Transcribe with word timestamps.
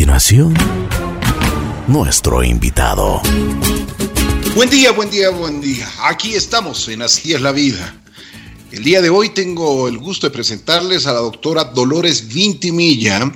continuación, 0.00 0.54
nuestro 1.86 2.42
invitado. 2.42 3.20
Buen 4.54 4.70
día, 4.70 4.92
buen 4.92 5.10
día, 5.10 5.28
buen 5.28 5.60
día. 5.60 5.86
Aquí 6.04 6.34
estamos 6.34 6.88
en 6.88 7.02
Así 7.02 7.34
es 7.34 7.42
la 7.42 7.52
vida. 7.52 8.00
El 8.72 8.82
día 8.82 9.02
de 9.02 9.10
hoy 9.10 9.28
tengo 9.28 9.88
el 9.88 9.98
gusto 9.98 10.26
de 10.26 10.30
presentarles 10.30 11.06
a 11.06 11.12
la 11.12 11.18
doctora 11.18 11.64
Dolores 11.64 12.28
Vintimilla. 12.28 13.30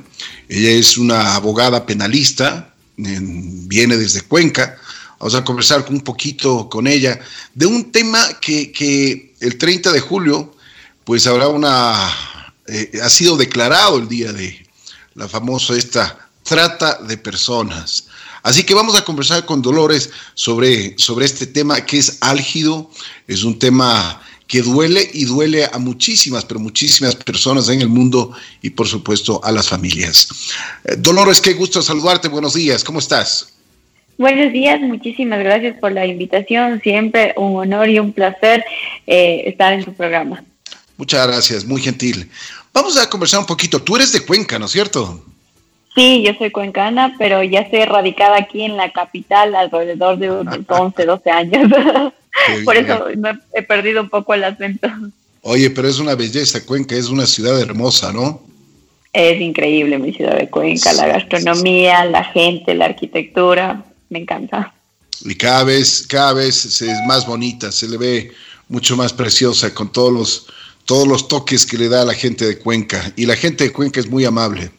Ella 0.48 0.70
es 0.70 0.96
una 0.96 1.34
abogada 1.34 1.84
penalista, 1.84 2.72
viene 2.96 3.98
desde 3.98 4.22
Cuenca. 4.22 4.78
Vamos 5.18 5.34
a 5.34 5.44
conversar 5.44 5.84
un 5.90 6.00
poquito 6.00 6.70
con 6.70 6.86
ella 6.86 7.20
de 7.54 7.66
un 7.66 7.92
tema 7.92 8.26
que, 8.40 8.72
que 8.72 9.34
el 9.40 9.58
30 9.58 9.92
de 9.92 10.00
julio, 10.00 10.56
pues 11.04 11.26
habrá 11.26 11.48
una, 11.48 12.10
eh, 12.68 12.90
ha 13.02 13.10
sido 13.10 13.36
declarado 13.36 13.98
el 13.98 14.08
día 14.08 14.32
de 14.32 14.66
la 15.14 15.28
famosa 15.28 15.76
esta 15.76 16.23
trata 16.44 16.98
de 17.02 17.16
personas. 17.16 18.06
Así 18.42 18.62
que 18.64 18.74
vamos 18.74 18.96
a 18.96 19.04
conversar 19.04 19.44
con 19.46 19.62
Dolores 19.62 20.10
sobre, 20.34 20.94
sobre 20.98 21.24
este 21.24 21.46
tema 21.46 21.84
que 21.84 21.98
es 21.98 22.18
álgido, 22.20 22.90
es 23.26 23.42
un 23.42 23.58
tema 23.58 24.20
que 24.46 24.60
duele 24.60 25.08
y 25.14 25.24
duele 25.24 25.64
a 25.64 25.78
muchísimas, 25.78 26.44
pero 26.44 26.60
muchísimas 26.60 27.16
personas 27.16 27.68
en 27.70 27.80
el 27.80 27.88
mundo 27.88 28.32
y 28.60 28.70
por 28.70 28.86
supuesto 28.86 29.40
a 29.42 29.50
las 29.50 29.68
familias. 29.68 30.28
Eh, 30.84 30.96
Dolores, 30.98 31.40
qué 31.40 31.54
gusto 31.54 31.80
saludarte, 31.80 32.28
buenos 32.28 32.52
días, 32.52 32.84
¿cómo 32.84 32.98
estás? 32.98 33.54
Buenos 34.18 34.52
días, 34.52 34.80
muchísimas 34.80 35.40
gracias 35.40 35.76
por 35.80 35.92
la 35.92 36.06
invitación, 36.06 36.80
siempre 36.82 37.34
un 37.36 37.56
honor 37.56 37.88
y 37.88 37.98
un 37.98 38.12
placer 38.12 38.62
eh, 39.06 39.42
estar 39.46 39.72
en 39.72 39.84
tu 39.84 39.94
programa. 39.94 40.44
Muchas 40.98 41.26
gracias, 41.26 41.64
muy 41.64 41.80
gentil. 41.80 42.30
Vamos 42.72 42.96
a 42.98 43.08
conversar 43.08 43.40
un 43.40 43.46
poquito, 43.46 43.82
tú 43.82 43.96
eres 43.96 44.12
de 44.12 44.20
Cuenca, 44.20 44.58
¿no 44.58 44.66
es 44.66 44.72
cierto? 44.72 45.33
Sí, 45.94 46.24
yo 46.26 46.34
soy 46.34 46.50
cuencana, 46.50 47.14
pero 47.18 47.42
ya 47.42 47.60
estoy 47.60 47.84
radicada 47.84 48.36
aquí 48.36 48.62
en 48.62 48.76
la 48.76 48.92
capital 48.92 49.54
alrededor 49.54 50.18
de 50.18 50.30
unos 50.30 50.58
11, 50.66 51.04
12 51.04 51.30
años. 51.30 51.72
Por 52.64 52.76
eso 52.76 53.06
he 53.52 53.62
perdido 53.62 54.02
un 54.02 54.08
poco 54.08 54.34
el 54.34 54.44
acento. 54.44 54.88
Oye, 55.42 55.70
pero 55.70 55.88
es 55.88 56.00
una 56.00 56.14
belleza, 56.14 56.64
Cuenca 56.64 56.96
es 56.96 57.08
una 57.08 57.26
ciudad 57.26 57.60
hermosa, 57.60 58.12
¿no? 58.12 58.42
Es 59.12 59.40
increíble 59.40 59.98
mi 59.98 60.12
ciudad 60.12 60.36
de 60.36 60.50
Cuenca, 60.50 60.92
la 60.94 61.06
gastronomía, 61.06 62.04
la 62.06 62.24
gente, 62.24 62.74
la 62.74 62.86
arquitectura, 62.86 63.84
me 64.08 64.20
encanta. 64.20 64.74
Y 65.24 65.36
cada 65.36 65.62
vez, 65.62 66.06
cada 66.08 66.32
vez 66.32 66.82
es 66.82 66.98
más 67.06 67.24
bonita, 67.24 67.70
se 67.70 67.88
le 67.88 67.96
ve 67.96 68.32
mucho 68.68 68.96
más 68.96 69.12
preciosa 69.12 69.72
con 69.72 69.92
todos 69.92 70.12
los, 70.12 70.46
todos 70.84 71.06
los 71.06 71.28
toques 71.28 71.64
que 71.64 71.78
le 71.78 71.88
da 71.88 72.02
a 72.02 72.04
la 72.04 72.14
gente 72.14 72.44
de 72.46 72.58
Cuenca. 72.58 73.12
Y 73.14 73.26
la 73.26 73.36
gente 73.36 73.64
de 73.64 73.72
Cuenca 73.72 74.00
es 74.00 74.08
muy 74.08 74.24
amable. 74.24 74.70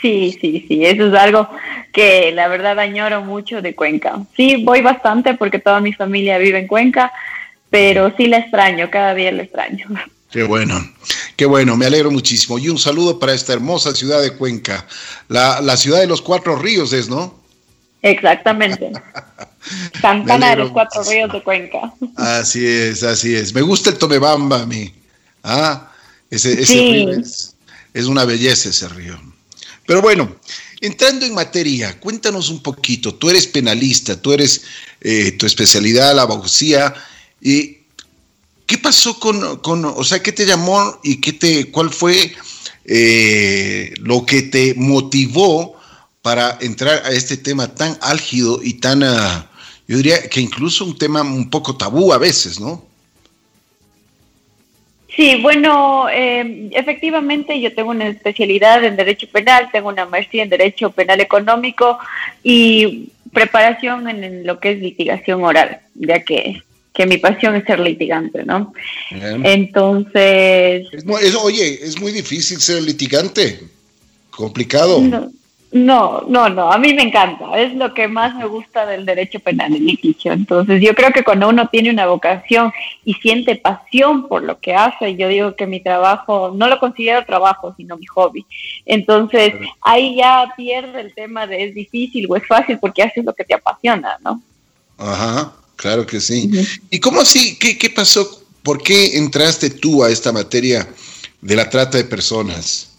Sí, 0.00 0.36
sí, 0.40 0.64
sí, 0.68 0.84
eso 0.84 1.08
es 1.08 1.14
algo 1.14 1.48
que 1.92 2.30
la 2.32 2.48
verdad 2.48 2.78
añoro 2.78 3.22
mucho 3.22 3.60
de 3.60 3.74
Cuenca. 3.74 4.20
Sí, 4.36 4.62
voy 4.64 4.80
bastante 4.80 5.34
porque 5.34 5.58
toda 5.58 5.80
mi 5.80 5.92
familia 5.92 6.38
vive 6.38 6.58
en 6.58 6.68
Cuenca, 6.68 7.12
pero 7.70 8.12
sí 8.16 8.26
la 8.26 8.38
extraño, 8.38 8.90
cada 8.90 9.14
día 9.14 9.32
la 9.32 9.42
extraño. 9.42 9.86
Qué 10.30 10.42
bueno, 10.44 10.78
qué 11.36 11.46
bueno, 11.46 11.76
me 11.76 11.86
alegro 11.86 12.10
muchísimo. 12.10 12.58
Y 12.58 12.68
un 12.68 12.78
saludo 12.78 13.18
para 13.18 13.32
esta 13.32 13.54
hermosa 13.54 13.94
ciudad 13.94 14.20
de 14.20 14.34
Cuenca, 14.34 14.86
la, 15.28 15.60
la 15.60 15.76
ciudad 15.76 16.00
de 16.00 16.06
los 16.06 16.22
cuatro 16.22 16.56
ríos 16.56 16.92
es, 16.92 17.08
¿no? 17.08 17.38
Exactamente. 18.02 18.92
Santana 20.00 20.50
de 20.50 20.56
los 20.56 20.70
cuatro 20.70 21.02
ríos 21.02 21.32
de 21.32 21.42
Cuenca. 21.42 21.92
Así 22.16 22.64
es, 22.64 23.02
así 23.02 23.34
es. 23.34 23.52
Me 23.52 23.62
gusta 23.62 23.90
el 23.90 23.98
Tomebamba 23.98 24.62
a 24.62 24.66
mí. 24.66 24.92
Ah, 25.42 25.90
ese, 26.30 26.60
ese 26.60 26.74
río 26.74 27.10
es, 27.12 27.56
es 27.94 28.06
una 28.06 28.24
belleza 28.24 28.68
ese 28.68 28.88
río. 28.88 29.18
Pero 29.88 30.02
bueno, 30.02 30.36
entrando 30.82 31.24
en 31.24 31.32
materia, 31.32 31.98
cuéntanos 31.98 32.50
un 32.50 32.62
poquito. 32.62 33.14
Tú 33.14 33.30
eres 33.30 33.46
penalista, 33.46 34.20
tú 34.20 34.34
eres 34.34 34.60
eh, 35.00 35.32
tu 35.32 35.46
especialidad, 35.46 36.14
la 36.14 36.22
abogacía. 36.22 36.92
Y, 37.40 37.78
¿Qué 38.66 38.76
pasó 38.76 39.18
con, 39.18 39.60
con, 39.60 39.86
o 39.86 40.04
sea, 40.04 40.22
qué 40.22 40.30
te 40.30 40.44
llamó 40.44 41.00
y 41.02 41.22
qué 41.22 41.32
te, 41.32 41.70
cuál 41.70 41.88
fue 41.88 42.34
eh, 42.84 43.94
lo 44.00 44.26
que 44.26 44.42
te 44.42 44.74
motivó 44.74 45.74
para 46.20 46.58
entrar 46.60 47.06
a 47.06 47.12
este 47.12 47.38
tema 47.38 47.74
tan 47.74 47.96
álgido 48.02 48.60
y 48.62 48.74
tan, 48.74 49.02
uh, 49.02 49.46
yo 49.86 49.96
diría 49.96 50.28
que 50.28 50.42
incluso 50.42 50.84
un 50.84 50.98
tema 50.98 51.22
un 51.22 51.48
poco 51.48 51.78
tabú 51.78 52.12
a 52.12 52.18
veces, 52.18 52.60
¿no? 52.60 52.86
Sí, 55.18 55.34
bueno, 55.42 56.08
eh, 56.08 56.70
efectivamente 56.70 57.60
yo 57.60 57.74
tengo 57.74 57.90
una 57.90 58.06
especialidad 58.06 58.84
en 58.84 58.94
Derecho 58.94 59.26
Penal, 59.26 59.68
tengo 59.72 59.88
una 59.88 60.06
maestría 60.06 60.44
en 60.44 60.48
Derecho 60.48 60.92
Penal 60.92 61.20
Económico 61.20 61.98
y 62.44 63.08
preparación 63.32 64.08
en, 64.08 64.46
lo 64.46 64.60
que 64.60 64.70
es 64.70 64.78
litigación 64.78 65.42
oral, 65.42 65.80
ya 65.96 66.20
que, 66.20 66.62
que 66.94 67.06
mi 67.06 67.16
pasión 67.16 67.56
es 67.56 67.64
ser 67.64 67.80
litigante, 67.80 68.44
¿no? 68.44 68.72
Entonces... 69.10 70.86
oye, 71.42 71.80
es 71.82 72.00
muy 72.00 72.12
difícil 72.12 72.60
ser 72.60 72.80
litigante, 72.80 73.58
complicado. 74.30 75.00
No, 75.00 75.32
no, 75.70 76.48
no, 76.48 76.72
a 76.72 76.78
mí 76.78 76.94
me 76.94 77.02
encanta, 77.02 77.58
es 77.60 77.74
lo 77.74 77.92
que 77.92 78.08
más 78.08 78.34
me 78.34 78.46
gusta 78.46 78.86
del 78.86 79.04
derecho 79.04 79.38
penal, 79.38 79.74
el 79.74 79.84
litigio. 79.84 80.32
Entonces, 80.32 80.80
yo 80.80 80.94
creo 80.94 81.12
que 81.12 81.22
cuando 81.22 81.48
uno 81.48 81.68
tiene 81.68 81.90
una 81.90 82.06
vocación 82.06 82.72
y 83.04 83.12
siente 83.14 83.56
pasión 83.56 84.28
por 84.28 84.42
lo 84.42 84.58
que 84.60 84.74
hace, 84.74 85.14
yo 85.16 85.28
digo 85.28 85.56
que 85.56 85.66
mi 85.66 85.80
trabajo, 85.80 86.52
no 86.54 86.68
lo 86.68 86.80
considero 86.80 87.24
trabajo, 87.26 87.74
sino 87.76 87.98
mi 87.98 88.06
hobby. 88.06 88.46
Entonces, 88.86 89.52
ahí 89.82 90.16
ya 90.16 90.54
pierde 90.56 91.02
el 91.02 91.14
tema 91.14 91.46
de 91.46 91.64
es 91.64 91.74
difícil 91.74 92.26
o 92.30 92.36
es 92.36 92.46
fácil 92.46 92.78
porque 92.78 93.02
haces 93.02 93.24
lo 93.24 93.34
que 93.34 93.44
te 93.44 93.54
apasiona, 93.54 94.16
¿no? 94.24 94.40
Ajá, 94.96 95.52
claro 95.76 96.06
que 96.06 96.18
sí. 96.18 96.50
¿Y 96.90 96.98
cómo 96.98 97.20
así? 97.20 97.58
¿Qué, 97.58 97.76
¿Qué 97.76 97.90
pasó? 97.90 98.42
¿Por 98.62 98.82
qué 98.82 99.18
entraste 99.18 99.68
tú 99.68 100.02
a 100.02 100.10
esta 100.10 100.32
materia 100.32 100.88
de 101.42 101.56
la 101.56 101.68
trata 101.68 101.98
de 101.98 102.04
personas? 102.04 102.97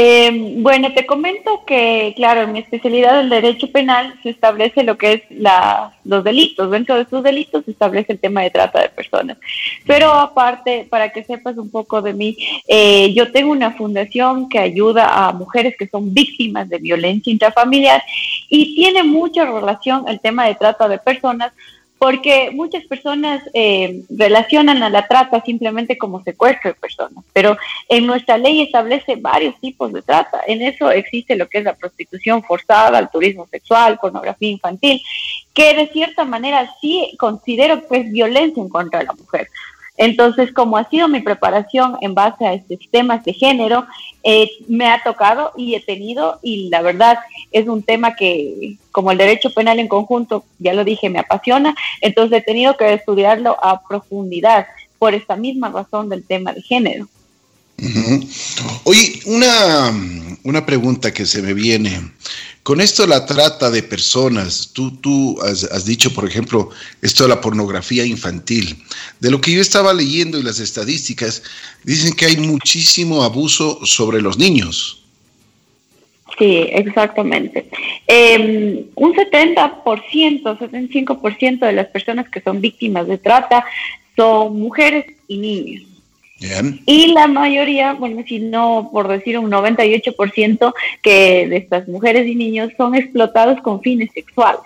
Eh, 0.00 0.54
bueno, 0.58 0.94
te 0.94 1.04
comento 1.06 1.64
que, 1.66 2.12
claro, 2.14 2.42
en 2.42 2.52
mi 2.52 2.60
especialidad 2.60 3.16
del 3.16 3.30
derecho 3.30 3.72
penal 3.72 4.14
se 4.22 4.30
establece 4.30 4.84
lo 4.84 4.96
que 4.96 5.12
es 5.14 5.22
la, 5.28 5.92
los 6.04 6.22
delitos. 6.22 6.70
Dentro 6.70 6.94
de 6.94 7.02
esos 7.02 7.20
delitos 7.20 7.64
se 7.64 7.72
establece 7.72 8.12
el 8.12 8.20
tema 8.20 8.42
de 8.42 8.50
trata 8.50 8.80
de 8.80 8.90
personas. 8.90 9.38
Pero 9.88 10.12
aparte, 10.12 10.86
para 10.88 11.08
que 11.08 11.24
sepas 11.24 11.58
un 11.58 11.68
poco 11.68 12.00
de 12.00 12.14
mí, 12.14 12.36
eh, 12.68 13.12
yo 13.12 13.32
tengo 13.32 13.50
una 13.50 13.72
fundación 13.72 14.48
que 14.48 14.60
ayuda 14.60 15.26
a 15.26 15.32
mujeres 15.32 15.74
que 15.76 15.88
son 15.88 16.14
víctimas 16.14 16.68
de 16.68 16.78
violencia 16.78 17.32
intrafamiliar 17.32 18.00
y 18.48 18.76
tiene 18.76 19.02
mucha 19.02 19.46
relación 19.46 20.04
el 20.06 20.20
tema 20.20 20.46
de 20.46 20.54
trata 20.54 20.86
de 20.86 20.98
personas 20.98 21.52
porque 21.98 22.50
muchas 22.52 22.84
personas 22.84 23.42
eh, 23.54 24.02
relacionan 24.08 24.82
a 24.82 24.90
la 24.90 25.06
trata 25.06 25.42
simplemente 25.42 25.98
como 25.98 26.22
secuestro 26.22 26.70
de 26.70 26.74
personas, 26.74 27.24
pero 27.32 27.56
en 27.88 28.06
nuestra 28.06 28.38
ley 28.38 28.62
establece 28.62 29.16
varios 29.16 29.58
tipos 29.60 29.92
de 29.92 30.02
trata. 30.02 30.40
En 30.46 30.62
eso 30.62 30.90
existe 30.90 31.36
lo 31.36 31.48
que 31.48 31.58
es 31.58 31.64
la 31.64 31.74
prostitución 31.74 32.42
forzada, 32.42 32.98
el 32.98 33.08
turismo 33.08 33.46
sexual, 33.50 33.98
pornografía 34.00 34.50
infantil, 34.50 35.02
que 35.52 35.74
de 35.74 35.88
cierta 35.88 36.24
manera 36.24 36.72
sí 36.80 37.14
considero 37.18 37.86
que 37.86 37.98
es 37.98 38.12
violencia 38.12 38.62
en 38.62 38.68
contra 38.68 39.00
de 39.00 39.06
la 39.06 39.12
mujer. 39.14 39.48
Entonces, 39.98 40.52
como 40.52 40.76
ha 40.76 40.88
sido 40.88 41.08
mi 41.08 41.20
preparación 41.20 41.96
en 42.00 42.14
base 42.14 42.46
a 42.46 42.54
estos 42.54 42.78
temas 42.90 43.24
de 43.24 43.34
género, 43.34 43.84
eh, 44.22 44.48
me 44.68 44.86
ha 44.86 45.02
tocado 45.02 45.52
y 45.56 45.74
he 45.74 45.80
tenido, 45.80 46.38
y 46.40 46.68
la 46.70 46.82
verdad 46.82 47.18
es 47.50 47.66
un 47.66 47.82
tema 47.82 48.14
que, 48.14 48.76
como 48.92 49.10
el 49.10 49.18
derecho 49.18 49.50
penal 49.52 49.80
en 49.80 49.88
conjunto, 49.88 50.44
ya 50.60 50.72
lo 50.72 50.84
dije, 50.84 51.10
me 51.10 51.18
apasiona, 51.18 51.74
entonces 52.00 52.38
he 52.38 52.42
tenido 52.42 52.76
que 52.76 52.94
estudiarlo 52.94 53.56
a 53.62 53.82
profundidad 53.86 54.68
por 55.00 55.14
esta 55.14 55.36
misma 55.36 55.68
razón 55.68 56.08
del 56.08 56.24
tema 56.24 56.52
de 56.52 56.62
género. 56.62 57.08
Oye, 58.84 59.20
una, 59.26 59.92
una 60.44 60.66
pregunta 60.66 61.12
que 61.12 61.26
se 61.26 61.42
me 61.42 61.54
viene. 61.54 62.00
Con 62.68 62.82
esto 62.82 63.06
la 63.06 63.24
trata 63.24 63.70
de 63.70 63.82
personas, 63.82 64.72
tú, 64.74 64.90
tú 64.98 65.38
has, 65.40 65.86
dicho, 65.86 66.12
por 66.12 66.28
ejemplo, 66.28 66.68
esto 67.00 67.22
de 67.22 67.30
la 67.30 67.40
pornografía 67.40 68.04
infantil. 68.04 68.76
De 69.20 69.30
lo 69.30 69.40
que 69.40 69.52
yo 69.52 69.62
estaba 69.62 69.94
leyendo 69.94 70.38
y 70.38 70.42
las 70.42 70.60
estadísticas, 70.60 71.42
dicen 71.82 72.12
que 72.12 72.26
hay 72.26 72.36
muchísimo 72.36 73.22
abuso 73.22 73.86
sobre 73.86 74.20
los 74.20 74.36
niños. 74.36 75.02
Sí, 76.38 76.66
exactamente. 76.70 77.70
Eh, 78.06 78.84
un 78.94 79.14
70%, 79.14 79.82
75% 80.42 81.60
de 81.60 81.72
las 81.72 81.86
personas 81.86 82.28
que 82.28 82.42
son 82.42 82.60
víctimas 82.60 83.08
de 83.08 83.16
trata 83.16 83.64
son 84.14 84.60
mujeres 84.60 85.06
y 85.26 85.38
niños. 85.38 85.97
Y 86.86 87.12
la 87.12 87.26
mayoría, 87.26 87.94
bueno, 87.94 88.22
si 88.26 88.38
no 88.38 88.90
por 88.92 89.08
decir 89.08 89.38
un 89.38 89.50
98% 89.50 90.72
que 91.02 91.48
de 91.48 91.56
estas 91.56 91.88
mujeres 91.88 92.26
y 92.28 92.34
niños 92.34 92.70
son 92.76 92.94
explotados 92.94 93.60
con 93.60 93.80
fines 93.80 94.10
sexuales. 94.12 94.60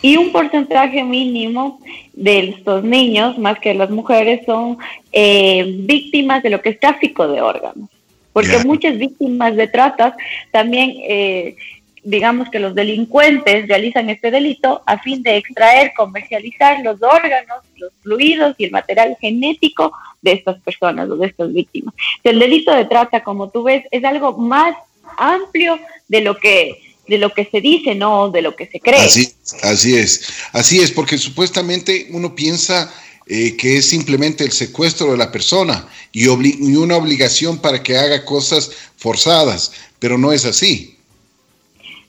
Y 0.00 0.16
un 0.16 0.32
porcentaje 0.32 1.02
mínimo 1.04 1.80
de 2.14 2.50
estos 2.50 2.82
niños, 2.82 3.38
más 3.38 3.58
que 3.58 3.74
las 3.74 3.90
mujeres, 3.90 4.44
son 4.46 4.78
eh, 5.12 5.64
víctimas 5.80 6.42
de 6.42 6.50
lo 6.50 6.60
que 6.60 6.70
es 6.70 6.80
tráfico 6.80 7.28
de 7.28 7.40
órganos. 7.40 7.88
porque 8.32 8.64
muchas 8.64 8.98
víctimas 8.98 9.54
de 9.54 9.68
tratas 9.68 10.12
también, 10.50 10.92
eh, 11.08 11.56
digamos 12.04 12.50
que 12.50 12.60
los 12.60 12.74
delincuentes 12.74 13.66
realizan 13.66 14.10
este 14.10 14.30
delito 14.30 14.82
a 14.86 14.98
fin 14.98 15.22
de 15.22 15.38
extraer, 15.38 15.92
comercializar 15.96 16.80
los 16.84 17.02
órganos, 17.02 17.62
los 17.76 17.92
fluidos 18.02 18.54
y 18.58 18.64
el 18.64 18.70
material 18.70 19.16
genético 19.20 19.92
de 20.20 20.32
estas 20.32 20.60
personas 20.60 21.08
o 21.08 21.16
de 21.16 21.26
estas 21.26 21.52
víctimas. 21.52 21.94
El 22.22 22.38
delito 22.38 22.72
de 22.72 22.84
trata, 22.84 23.22
como 23.22 23.48
tú 23.48 23.64
ves, 23.64 23.84
es 23.90 24.04
algo 24.04 24.36
más 24.36 24.76
amplio 25.16 25.78
de 26.08 26.20
lo 26.20 26.36
que 26.38 26.80
de 27.06 27.18
lo 27.18 27.34
que 27.34 27.44
se 27.44 27.60
dice, 27.60 27.94
no 27.94 28.30
de 28.30 28.40
lo 28.40 28.56
que 28.56 28.66
se 28.66 28.80
cree. 28.80 28.98
Así, 28.98 29.30
así 29.62 29.94
es, 29.94 30.26
así 30.52 30.80
es, 30.80 30.90
porque 30.90 31.18
supuestamente 31.18 32.08
uno 32.12 32.34
piensa 32.34 32.90
eh, 33.26 33.56
que 33.56 33.76
es 33.76 33.88
simplemente 33.90 34.42
el 34.42 34.52
secuestro 34.52 35.10
de 35.10 35.18
la 35.18 35.30
persona 35.30 35.86
y, 36.12 36.24
y, 36.24 36.76
una 36.76 36.96
obligación 36.96 37.58
para 37.58 37.82
que 37.82 37.98
haga 37.98 38.24
cosas 38.24 38.70
forzadas, 38.96 39.72
pero 39.98 40.16
no 40.16 40.32
es 40.32 40.46
así. 40.46 40.93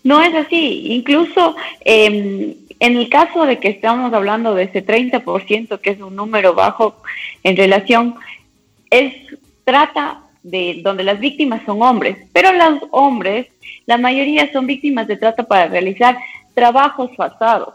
No 0.05 0.21
es 0.21 0.35
así, 0.35 0.93
incluso 0.93 1.55
em, 1.83 2.53
en 2.79 2.95
el 2.95 3.09
caso 3.09 3.47
de 3.47 3.57
que 3.57 3.69
estamos 3.69 4.13
hablando 4.13 4.53
de 4.53 4.65
ese 4.65 4.85
30%, 4.85 5.79
que 5.81 5.89
es 5.89 5.99
un 5.99 6.15
número 6.15 6.53
bajo 6.53 7.01
en 7.41 7.57
relación, 7.57 8.13
es 8.91 9.15
trata 9.63 10.21
de 10.43 10.81
donde 10.83 11.03
las 11.03 11.19
víctimas 11.19 11.63
son 11.65 11.81
hombres, 11.81 12.17
pero 12.33 12.53
los 12.53 12.83
hombres, 12.91 13.47
la 13.87 13.97
mayoría 13.97 14.51
son 14.53 14.67
víctimas 14.67 15.07
de 15.07 15.17
trata 15.17 15.41
para 15.41 15.65
realizar 15.69 16.15
trabajos 16.53 17.09
forzados. 17.15 17.73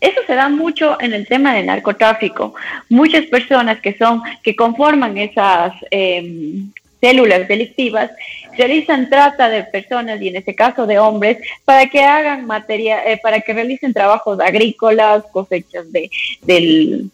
Eso 0.00 0.20
se 0.26 0.34
da 0.34 0.48
mucho 0.48 1.00
en 1.00 1.12
el 1.12 1.28
tema 1.28 1.54
del 1.54 1.66
narcotráfico. 1.66 2.54
Muchas 2.88 3.26
personas 3.26 3.78
que 3.80 3.96
son, 3.96 4.22
que 4.42 4.56
conforman 4.56 5.16
esas 5.18 5.72
em, 5.92 6.72
células 7.00 7.48
delictivas, 7.48 8.10
realizan 8.56 9.08
trata 9.08 9.48
de 9.48 9.64
personas 9.64 10.20
y 10.20 10.28
en 10.28 10.36
este 10.36 10.54
caso 10.54 10.86
de 10.86 10.98
hombres 10.98 11.38
para 11.64 11.86
que 11.88 12.02
hagan 12.02 12.46
materia, 12.46 13.04
eh, 13.10 13.18
para 13.22 13.40
que 13.40 13.52
realicen 13.52 13.92
trabajos 13.92 14.40
agrícolas, 14.40 15.24
cosechas 15.32 15.90
de, 15.92 16.10
del, 16.42 17.10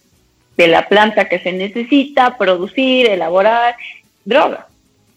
de 0.56 0.69
la 0.69 0.88
planta 0.88 1.29
que 1.29 1.38
se 1.38 1.53
necesita, 1.53 2.37
producir, 2.37 3.06
elaborar 3.06 3.77
droga. 4.25 4.69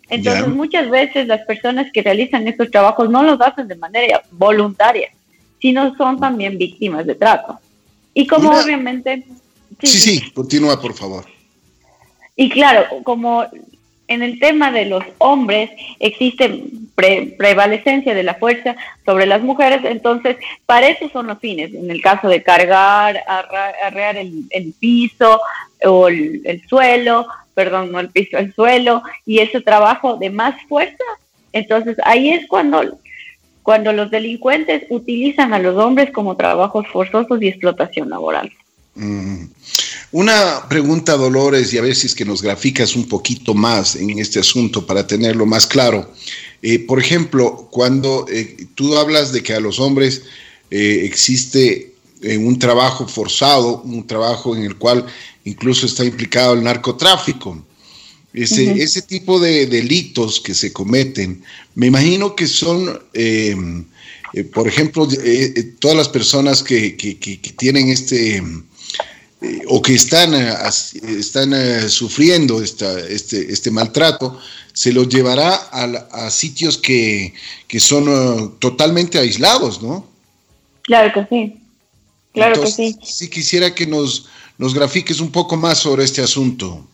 Entonces, 0.10 0.48
muchas 0.48 0.90
veces 0.90 1.28
las 1.28 1.42
personas 1.46 1.92
que 1.92 2.02
realizan 2.02 2.48
estos 2.48 2.72
trabajos 2.72 3.10
no 3.10 3.22
los 3.22 3.40
hacen 3.42 3.68
de 3.68 3.76
manera 3.76 4.24
voluntaria, 4.32 5.12
sino 5.62 5.96
son 5.98 6.20
también 6.20 6.58
víctimas 6.58 7.06
de 7.06 7.16
trato. 7.16 7.60
Y 8.14 8.26
como 8.26 8.50
obviamente... 8.50 9.24
Sí, 9.82 9.88
sí, 9.88 10.32
continúa, 10.32 10.82
por 10.82 10.96
favor. 10.96 11.26
Y 12.36 12.50
claro, 12.50 12.86
como 13.04 13.46
en 14.10 14.24
el 14.24 14.40
tema 14.40 14.72
de 14.72 14.86
los 14.86 15.04
hombres 15.20 15.70
existe 16.00 16.64
prevalecencia 16.96 18.14
de 18.14 18.24
la 18.24 18.34
fuerza 18.34 18.76
sobre 19.06 19.28
las 19.28 19.42
mujeres, 19.42 19.82
entonces 19.86 20.36
para 20.66 20.90
eso 20.90 21.08
son 21.10 21.28
los 21.28 21.40
fines, 21.40 21.74
en 21.74 21.90
el 21.90 22.02
caso 22.02 22.28
de 22.28 22.44
cargar, 22.44 23.24
arrear 23.28 24.18
el, 24.18 24.74
piso 24.80 25.40
o 25.86 26.08
el, 26.10 26.62
suelo, 26.68 27.28
perdón, 27.54 27.92
no 27.92 28.00
el 28.00 28.10
piso, 28.10 28.38
el 28.38 28.54
suelo, 28.54 29.04
y 29.26 29.40
ese 29.40 29.62
trabajo 29.62 30.18
de 30.18 30.32
más 30.32 30.60
fuerza, 30.68 31.04
entonces 31.54 31.96
ahí 32.04 32.32
es 32.32 32.48
cuando, 32.48 32.98
cuando 33.62 33.94
los 33.94 34.10
delincuentes 34.10 34.86
utilizan 34.90 35.54
a 35.54 35.60
los 35.60 35.78
hombres 35.78 36.12
como 36.12 36.36
trabajos 36.36 36.88
forzosos 36.88 37.42
y 37.42 37.48
explotación 37.48 38.10
laboral. 38.10 38.52
Mm. 38.96 39.46
Una 40.12 40.68
pregunta, 40.68 41.16
Dolores, 41.18 41.72
y 41.72 41.78
a 41.78 41.84
ver 41.84 41.96
si 41.96 42.08
es 42.08 42.16
que 42.16 42.26
nos 42.26 42.42
graficas 42.42 42.96
un 42.96 43.08
poquito 43.08 43.54
más 43.54 43.96
en 43.96 44.18
este 44.18 44.40
asunto 44.40 44.86
para 44.86 45.06
tenerlo 45.06 45.46
más 45.46 45.68
claro. 45.68 46.12
Eh, 46.64 46.80
por 46.80 47.00
ejemplo, 47.00 47.68
cuando 47.72 48.26
eh, 48.28 48.66
tú 48.74 48.98
hablas 48.98 49.32
de 49.32 49.44
que 49.44 49.54
a 49.54 49.60
los 49.60 49.80
hombres 49.80 50.24
eh, 50.72 51.02
existe 51.04 51.94
un 52.22 52.60
trabajo 52.60 53.08
forzado, 53.08 53.82
un 53.84 54.06
trabajo 54.06 54.54
en 54.54 54.64
el 54.64 54.76
cual 54.76 55.06
incluso 55.46 55.86
está 55.86 56.04
implicado 56.04 56.54
el 56.54 56.64
narcotráfico, 56.64 57.64
ese, 58.34 58.72
ese 58.74 59.04
tipo 59.04 59.40
de 59.40 59.68
delitos 59.68 60.42
que 60.42 60.54
se 60.54 60.74
cometen, 60.74 61.42
me 61.76 61.88
imagino 61.88 62.36
que 62.36 62.46
son, 62.46 63.00
por 64.54 64.68
ejemplo, 64.68 65.08
todas 65.80 65.96
las 65.96 66.10
personas 66.10 66.62
que, 66.62 66.98
que 66.98 67.54
tienen 67.58 67.88
este 67.88 68.44
eh, 69.42 69.62
o 69.70 69.82
que 69.82 69.94
están, 69.94 70.34
eh, 70.34 70.54
están 71.18 71.54
eh, 71.54 71.88
sufriendo 71.88 72.62
esta, 72.62 73.00
este, 73.00 73.52
este 73.52 73.72
maltrato, 73.72 74.38
se 74.74 74.92
los 74.92 75.08
llevará 75.08 75.54
a, 75.72 76.30
sitios 76.30 76.78
que, 76.78 77.34
son 77.80 78.60
totalmente 78.60 79.18
aislados, 79.18 79.82
¿no? 79.82 80.06
Claro 80.82 81.14
que 81.14 81.26
sí. 81.30 81.58
Claro 82.34 82.62
que 82.62 82.68
sí. 82.68 82.96
Sí 83.02 83.30
quisiera 83.30 83.74
que 83.74 83.88
nos, 83.88 84.28
nos 84.58 84.74
grafiques 84.74 85.22
un 85.22 85.32
poco 85.32 85.56
más 85.56 85.78
sobre 85.78 86.04
este 86.04 86.22
asunto. 86.22 86.86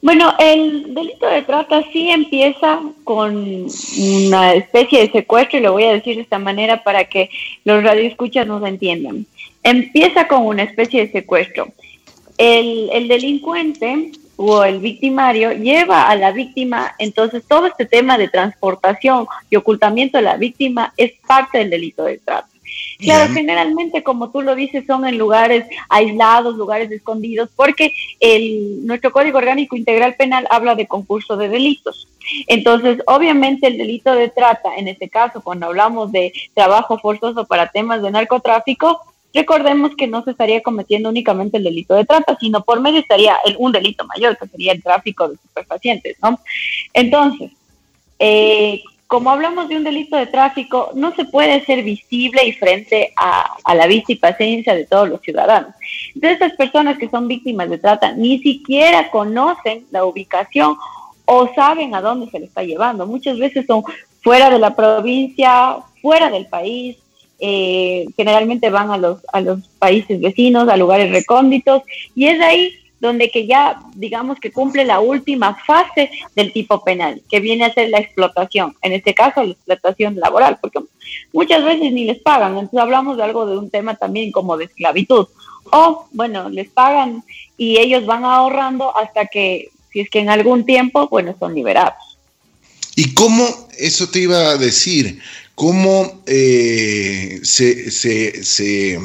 Bueno, 0.00 0.34
el 0.38 0.94
delito 0.94 1.26
de 1.26 1.42
trata 1.42 1.82
sí 1.92 2.10
empieza 2.10 2.80
con 3.04 3.66
una 3.98 4.54
especie 4.54 5.00
de 5.00 5.12
secuestro, 5.12 5.58
y 5.58 5.62
lo 5.62 5.72
voy 5.72 5.84
a 5.84 5.92
decir 5.92 6.16
de 6.16 6.22
esta 6.22 6.38
manera 6.38 6.82
para 6.82 7.04
que 7.04 7.30
los 7.64 7.82
radioescuchas 7.82 8.46
nos 8.46 8.62
entiendan 8.66 9.26
empieza 9.64 10.28
con 10.28 10.46
una 10.46 10.62
especie 10.62 11.04
de 11.04 11.12
secuestro. 11.12 11.68
El, 12.36 13.08
delincuente 13.08 14.12
o 14.36 14.64
el 14.64 14.78
victimario 14.78 15.52
lleva 15.52 16.08
a 16.08 16.16
la 16.16 16.32
víctima, 16.32 16.94
entonces 16.98 17.44
todo 17.48 17.66
este 17.66 17.86
tema 17.86 18.18
de 18.18 18.28
transportación 18.28 19.26
y 19.50 19.56
ocultamiento 19.56 20.18
de 20.18 20.24
la 20.24 20.36
víctima 20.36 20.92
es 20.96 21.12
parte 21.26 21.58
del 21.58 21.70
delito 21.70 22.04
de 22.04 22.18
trata. 22.18 22.48
Claro, 22.98 23.32
generalmente, 23.32 24.02
como 24.02 24.30
tú 24.30 24.42
lo 24.42 24.54
dices, 24.54 24.84
son 24.86 25.06
en 25.06 25.18
lugares 25.18 25.64
aislados, 25.88 26.56
lugares 26.56 26.90
escondidos, 26.90 27.50
porque 27.54 27.92
el, 28.20 28.86
nuestro 28.86 29.12
Código 29.12 29.38
Orgánico 29.38 29.76
Integral 29.76 30.14
Penal 30.14 30.46
habla 30.50 30.74
de 30.74 30.86
concurso 30.86 31.36
de 31.36 31.48
delitos. 31.48 32.08
Entonces, 32.46 33.00
obviamente, 33.06 33.66
el 33.66 33.78
delito 33.78 34.14
de 34.14 34.28
trata, 34.28 34.74
en 34.76 34.88
este 34.88 35.08
caso, 35.08 35.42
cuando 35.42 35.66
hablamos 35.66 36.12
de 36.12 36.32
trabajo 36.54 36.98
forzoso 36.98 37.44
para 37.44 37.70
temas 37.70 38.02
de 38.02 38.10
narcotráfico, 38.10 39.00
Recordemos 39.34 39.96
que 39.96 40.06
no 40.06 40.22
se 40.22 40.30
estaría 40.30 40.62
cometiendo 40.62 41.08
únicamente 41.08 41.58
el 41.58 41.64
delito 41.64 41.94
de 41.94 42.04
trata, 42.04 42.38
sino 42.38 42.64
por 42.64 42.80
medio 42.80 43.00
estaría 43.00 43.36
un 43.58 43.72
delito 43.72 44.06
mayor, 44.06 44.38
que 44.38 44.46
sería 44.46 44.72
el 44.72 44.82
tráfico 44.82 45.28
de 45.28 45.36
superfacientes, 45.36 46.16
¿no? 46.22 46.38
Entonces, 46.92 47.50
eh, 48.20 48.80
como 49.06 49.30
hablamos 49.30 49.68
de 49.68 49.76
un 49.76 49.84
delito 49.84 50.16
de 50.16 50.26
tráfico, 50.26 50.90
no 50.94 51.14
se 51.14 51.24
puede 51.24 51.64
ser 51.64 51.82
visible 51.82 52.44
y 52.46 52.52
frente 52.52 53.12
a, 53.16 53.74
la 53.74 53.86
vista 53.86 54.12
y 54.12 54.16
paciencia 54.16 54.74
de 54.74 54.86
todos 54.86 55.08
los 55.08 55.20
ciudadanos. 55.20 55.74
Entonces, 56.14 56.40
estas 56.40 56.52
personas 56.54 56.98
que 56.98 57.08
son 57.08 57.28
víctimas 57.28 57.68
de 57.70 57.78
trata 57.78 58.12
ni 58.12 58.38
siquiera 58.38 59.10
conocen 59.10 59.84
la 59.90 60.04
ubicación 60.04 60.76
o 61.26 61.48
saben 61.54 61.94
a 61.94 62.00
dónde 62.00 62.30
se 62.30 62.38
les 62.38 62.48
está 62.48 62.62
llevando. 62.62 63.06
Muchas 63.06 63.38
veces 63.38 63.66
son 63.66 63.82
fuera 64.22 64.48
de 64.50 64.58
la 64.58 64.74
provincia, 64.74 65.76
fuera 66.00 66.30
del 66.30 66.46
país, 66.46 66.96
eh, 67.38 68.06
generalmente 68.16 68.70
van 68.70 68.90
a 68.90 68.98
los, 68.98 69.18
a 69.32 69.40
los 69.40 69.60
países 69.78 70.20
vecinos, 70.20 70.68
a 70.68 70.76
lugares 70.76 71.10
recónditos, 71.10 71.82
y 72.14 72.26
es 72.26 72.40
ahí 72.40 72.72
donde 73.00 73.30
que 73.30 73.46
ya 73.46 73.80
digamos 73.94 74.38
que 74.40 74.50
cumple 74.50 74.84
la 74.84 75.00
última 75.00 75.54
fase 75.66 76.10
del 76.34 76.52
tipo 76.52 76.82
penal, 76.82 77.20
que 77.30 77.40
viene 77.40 77.64
a 77.64 77.74
ser 77.74 77.90
la 77.90 77.98
explotación, 77.98 78.74
en 78.82 78.92
este 78.92 79.14
caso 79.14 79.42
la 79.42 79.52
explotación 79.52 80.18
laboral, 80.18 80.58
porque 80.60 80.80
muchas 81.32 81.64
veces 81.64 81.92
ni 81.92 82.04
les 82.04 82.18
pagan, 82.18 82.52
entonces 82.52 82.80
hablamos 82.80 83.16
de 83.16 83.24
algo 83.24 83.46
de 83.46 83.58
un 83.58 83.70
tema 83.70 83.94
también 83.94 84.32
como 84.32 84.56
de 84.56 84.64
esclavitud, 84.64 85.26
o 85.70 86.06
bueno, 86.12 86.48
les 86.48 86.70
pagan 86.70 87.22
y 87.56 87.78
ellos 87.78 88.06
van 88.06 88.24
ahorrando 88.24 88.96
hasta 88.96 89.26
que, 89.26 89.68
si 89.92 90.00
es 90.00 90.10
que 90.10 90.20
en 90.20 90.30
algún 90.30 90.64
tiempo, 90.64 91.08
bueno, 91.08 91.36
son 91.38 91.54
liberados. 91.54 92.18
¿Y 92.96 93.12
cómo, 93.14 93.44
eso 93.78 94.08
te 94.08 94.20
iba 94.20 94.50
a 94.50 94.56
decir, 94.56 95.20
cómo 95.54 96.22
eh, 96.26 97.40
se, 97.42 98.98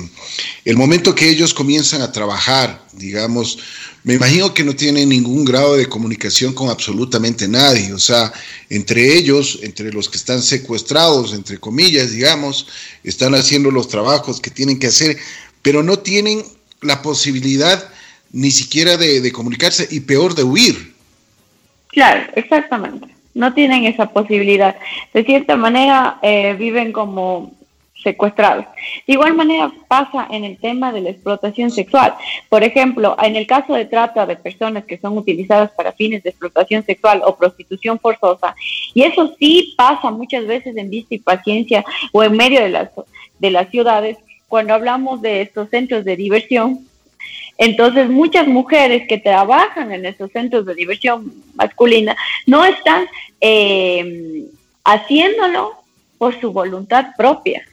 el 0.66 0.78
momento 0.78 1.14
que 1.14 1.30
ellos 1.30 1.54
comienzan 1.54 2.02
a 2.02 2.12
trabajar, 2.12 2.84
digamos, 2.94 3.60
me 4.04 4.16
imagino 4.16 4.54
que 4.54 4.64
no 4.64 4.76
tienen 4.76 5.10
ningún 5.10 5.46
grado 5.46 5.76
de 5.76 5.88
comunicación 5.88 6.54
con 6.54 6.70
absolutamente 6.70 7.48
nadie, 7.48 7.94
o 7.94 8.00
sea, 8.00 8.32
entre 8.70 9.14
ellos, 9.16 9.60
entre 9.62 9.92
los 9.92 10.10
que 10.10 10.18
están 10.18 10.42
secuestrados, 10.42 11.34
entre 11.34 11.60
comillas, 11.60 12.12
digamos, 12.12 12.68
están 13.04 13.36
haciendo 13.36 13.70
los 13.70 13.88
trabajos 13.88 14.40
que 14.40 14.50
tienen 14.50 14.80
que 14.80 14.88
hacer, 14.88 15.18
pero 15.62 15.84
no 15.84 16.00
tienen 16.00 16.44
la 16.82 17.02
posibilidad 17.02 17.92
ni 18.32 18.52
siquiera 18.52 18.96
de 18.96 19.32
comunicarse 19.32 19.88
y 19.92 20.00
peor 20.00 20.34
de 20.34 20.44
huir. 20.44 20.94
Claro, 21.90 22.32
exactamente 22.36 23.19
no 23.40 23.54
tienen 23.54 23.86
esa 23.86 24.08
posibilidad. 24.08 24.76
De 25.14 25.24
cierta 25.24 25.56
manera, 25.56 26.20
eh, 26.22 26.56
viven 26.60 26.92
como 26.92 27.52
secuestrados. 28.04 28.66
De 29.08 29.14
igual 29.14 29.34
manera 29.34 29.72
pasa 29.88 30.28
en 30.30 30.44
el 30.44 30.58
tema 30.58 30.92
de 30.92 31.02
la 31.02 31.10
explotación 31.12 31.72
sexual. 31.72 32.14
Por 32.50 32.64
ejemplo, 32.64 33.16
en 33.22 33.38
el 33.38 33.48
caso 33.48 33.74
de 33.74 33.86
trata 33.86 34.26
de 34.26 34.36
personas 34.36 34.84
que 34.84 34.98
son 34.98 35.18
utilizadas 35.18 35.72
para 35.72 35.94
fines 35.94 36.22
de 36.24 36.30
explotación 36.32 36.84
sexual 36.84 37.22
o 37.26 37.36
prostitución 37.38 37.98
forzosa, 37.98 38.56
y 38.94 39.04
eso 39.04 39.34
sí 39.40 39.74
pasa 39.78 40.12
muchas 40.12 40.46
veces 40.46 40.76
en 40.76 40.90
vista 40.90 41.16
y 41.16 41.20
paciencia 41.20 41.86
o 42.12 42.24
en 42.24 42.36
medio 42.36 42.62
de 42.62 42.70
las, 42.70 42.90
de 43.40 43.52
las 43.52 43.70
ciudades, 43.70 44.18
cuando 44.50 44.74
hablamos 44.74 45.22
de 45.22 45.42
estos 45.42 45.70
centros 45.70 46.04
de 46.04 46.16
diversión, 46.16 46.89
entonces 47.58 48.10
muchas 48.10 48.48
mujeres 48.48 49.08
que 49.08 49.18
trabajan 49.18 49.92
en 49.92 50.06
estos 50.06 50.32
centros 50.32 50.66
de 50.66 50.76
diversión 50.76 51.34
masculina 51.56 52.16
no 52.46 52.64
están 52.66 53.06
eh, 53.42 54.46
haciéndolo 54.84 55.74
por 56.18 56.40
su 56.40 56.52
voluntad 56.52 57.08
propia 57.18 57.64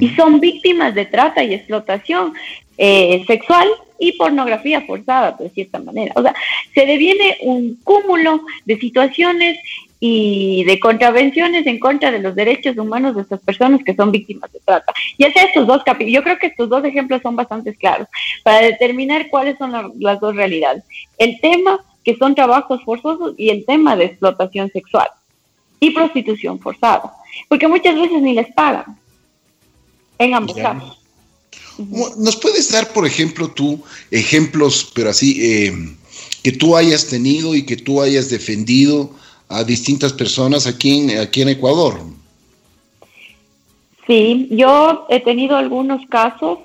y 0.00 0.08
son 0.10 0.40
víctimas 0.40 0.94
de 0.94 1.04
trata 1.06 1.42
y 1.42 1.54
explotación 1.54 2.34
eh, 2.78 3.24
sexual 3.26 3.68
y 3.98 4.12
pornografía 4.12 4.82
forzada, 4.82 5.36
de 5.38 5.50
cierta 5.50 5.78
manera. 5.78 6.12
O 6.16 6.22
sea, 6.22 6.34
se 6.74 6.86
deviene 6.86 7.38
un 7.42 7.78
cúmulo 7.82 8.42
de 8.64 8.78
situaciones 8.78 9.58
y 10.06 10.64
de 10.64 10.78
contravenciones 10.80 11.66
en 11.66 11.80
contra 11.80 12.10
de 12.10 12.18
los 12.18 12.34
derechos 12.34 12.76
humanos 12.76 13.16
de 13.16 13.22
estas 13.22 13.40
personas 13.40 13.80
que 13.82 13.94
son 13.94 14.10
víctimas 14.12 14.52
de 14.52 14.60
trata. 14.60 14.92
Y 15.16 15.24
es 15.24 15.34
estos 15.34 15.66
dos 15.66 15.82
capítulos, 15.82 16.16
yo 16.16 16.22
creo 16.22 16.38
que 16.38 16.48
estos 16.48 16.68
dos 16.68 16.84
ejemplos 16.84 17.22
son 17.22 17.36
bastante 17.36 17.74
claros 17.74 18.06
para 18.42 18.66
determinar 18.66 19.30
cuáles 19.30 19.56
son 19.56 19.72
las 19.98 20.20
dos 20.20 20.36
realidades. 20.36 20.84
El 21.16 21.40
tema 21.40 21.82
que 22.04 22.18
son 22.18 22.34
trabajos 22.34 22.84
forzosos 22.84 23.32
y 23.38 23.48
el 23.48 23.64
tema 23.64 23.96
de 23.96 24.04
explotación 24.04 24.70
sexual 24.70 25.08
y 25.80 25.88
prostitución 25.92 26.60
forzada, 26.60 27.14
porque 27.48 27.66
muchas 27.66 27.94
veces 27.94 28.20
ni 28.20 28.34
les 28.34 28.52
pagan 28.52 28.98
en 30.18 30.34
ambos 30.34 30.54
casos. 30.54 31.00
¿Nos 32.18 32.36
puedes 32.36 32.70
dar, 32.70 32.92
por 32.92 33.06
ejemplo, 33.06 33.48
tú 33.48 33.82
ejemplos, 34.10 34.92
pero 34.94 35.08
así, 35.08 35.42
eh, 35.42 35.96
que 36.42 36.52
tú 36.52 36.76
hayas 36.76 37.06
tenido 37.06 37.54
y 37.54 37.64
que 37.64 37.78
tú 37.78 38.02
hayas 38.02 38.28
defendido 38.28 39.23
a 39.56 39.64
distintas 39.64 40.12
personas 40.12 40.66
aquí 40.66 40.98
en, 40.98 41.18
aquí 41.18 41.42
en 41.42 41.50
Ecuador? 41.50 42.00
Sí, 44.06 44.48
yo 44.50 45.06
he 45.08 45.20
tenido 45.20 45.56
algunos 45.56 46.06
casos 46.08 46.58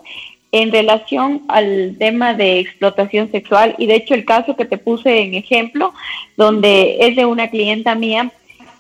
en 0.52 0.72
relación 0.72 1.44
al 1.48 1.96
tema 2.00 2.34
de 2.34 2.60
explotación 2.60 3.32
sexual 3.32 3.76
y 3.78 3.86
de 3.86 3.96
hecho 3.96 4.14
el 4.14 4.26
caso 4.26 4.56
que 4.56 4.66
te 4.66 4.78
puse 4.78 5.22
en 5.22 5.36
ejemplo, 5.36 5.94
donde 6.36 6.98
es 7.00 7.16
de 7.16 7.26
una 7.26 7.50
clienta 7.50 7.96
mía 7.96 8.32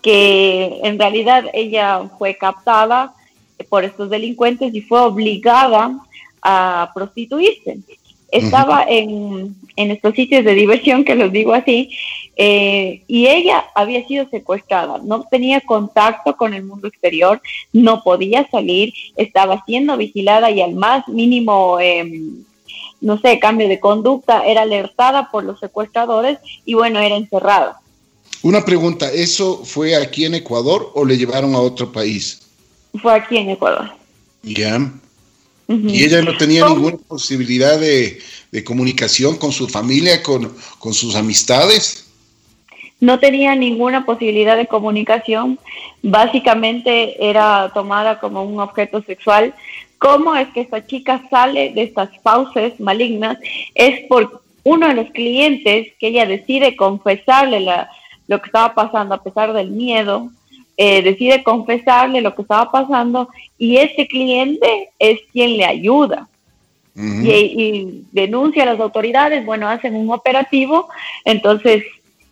que 0.01 0.79
en 0.83 0.97
realidad 0.97 1.45
ella 1.53 2.01
fue 2.17 2.35
captada 2.35 3.13
por 3.69 3.83
estos 3.83 4.09
delincuentes 4.09 4.73
y 4.73 4.81
fue 4.81 5.01
obligada 5.01 5.99
a 6.41 6.91
prostituirse. 6.95 7.79
Estaba 8.31 8.85
en, 8.87 9.55
estos 9.75 10.13
sitios 10.13 10.45
de 10.45 10.53
diversión, 10.53 11.03
que 11.03 11.15
los 11.15 11.31
digo 11.31 11.53
así, 11.53 11.89
eh, 12.41 13.03
y 13.05 13.27
ella 13.27 13.65
había 13.75 14.07
sido 14.07 14.29
secuestrada, 14.29 15.01
no 15.03 15.27
tenía 15.29 15.59
contacto 15.59 16.37
con 16.37 16.53
el 16.53 16.63
mundo 16.63 16.87
exterior, 16.87 17.41
no 17.73 18.01
podía 18.01 18.49
salir, 18.49 18.93
estaba 19.17 19.61
siendo 19.65 19.97
vigilada 19.97 20.49
y 20.49 20.61
al 20.61 20.73
más 20.73 21.05
mínimo, 21.09 21.81
em, 21.81 22.45
no 23.01 23.19
sé, 23.19 23.39
cambio 23.39 23.67
de 23.67 23.81
conducta, 23.81 24.45
era 24.45 24.61
alertada 24.61 25.29
por 25.31 25.43
los 25.43 25.59
secuestradores 25.59 26.37
y 26.63 26.75
bueno, 26.75 27.01
era 27.01 27.17
encerrada. 27.17 27.81
Una 28.41 28.63
pregunta, 28.63 29.11
¿eso 29.11 29.65
fue 29.65 29.97
aquí 29.97 30.23
en 30.23 30.35
Ecuador 30.35 30.91
o 30.95 31.03
le 31.03 31.17
llevaron 31.17 31.55
a 31.55 31.59
otro 31.59 31.91
país? 31.91 32.39
Fue 33.01 33.11
aquí 33.15 33.35
en 33.35 33.49
Ecuador. 33.49 33.91
Ya. 34.43 34.89
Y 35.67 36.05
ella 36.05 36.21
no 36.21 36.37
tenía 36.37 36.69
ninguna 36.69 36.95
posibilidad 36.99 37.77
de, 37.77 38.21
comunicación 38.63 39.35
con 39.35 39.51
su 39.51 39.67
familia, 39.67 40.23
con, 40.23 40.55
con 40.79 40.93
sus 40.93 41.15
amistades. 41.15 42.05
No 42.99 43.19
tenía 43.19 43.55
ninguna 43.55 44.05
posibilidad 44.05 44.57
de 44.57 44.67
comunicación. 44.67 45.57
Básicamente 46.01 47.29
era 47.29 47.71
tomada 47.73 48.19
como 48.19 48.43
un 48.43 48.59
objeto 48.59 49.01
sexual. 49.03 49.53
¿Cómo 49.97 50.35
es 50.35 50.47
que 50.49 50.61
esta 50.61 50.85
chica 50.85 51.21
sale 51.29 51.71
de 51.73 51.83
estas 51.83 52.09
fauces 52.21 52.79
malignas? 52.79 53.37
Es 53.73 54.01
por 54.07 54.41
uno 54.63 54.87
de 54.87 54.93
los 54.93 55.11
clientes 55.11 55.87
que 55.99 56.07
ella 56.07 56.25
decide 56.25 56.75
confesarle 56.75 57.61
la, 57.61 57.89
lo 58.27 58.39
que 58.41 58.47
estaba 58.47 58.75
pasando 58.75 59.15
a 59.15 59.23
pesar 59.23 59.53
del 59.53 59.71
miedo, 59.71 60.29
eh, 60.77 61.01
decide 61.01 61.43
confesarle 61.43 62.21
lo 62.21 62.35
que 62.35 62.43
estaba 62.43 62.71
pasando 62.71 63.27
y 63.57 63.77
ese 63.77 64.07
cliente 64.07 64.91
es 64.99 65.19
quien 65.33 65.57
le 65.57 65.65
ayuda. 65.65 66.29
y, 66.95 68.05
denuncia 68.11 68.63
a 68.63 68.65
las 68.65 68.79
autoridades, 68.79 69.45
bueno, 69.45 69.67
hacen 69.67 69.95
un 69.95 70.11
operativo, 70.11 70.89
entonces 71.23 71.83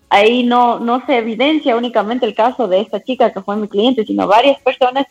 ahí 0.09 0.43
no, 0.43 0.79
no 0.79 1.05
se 1.05 1.17
evidencia 1.17 1.75
únicamente 1.75 2.25
el 2.25 2.33
caso 2.33 2.67
de 2.67 2.81
esta 2.81 3.03
chica 3.03 3.31
que 3.31 3.41
fue 3.41 3.57
mi 3.57 3.67
cliente, 3.67 4.05
sino 4.05 4.27
varias 4.27 4.59
personas 4.61 5.05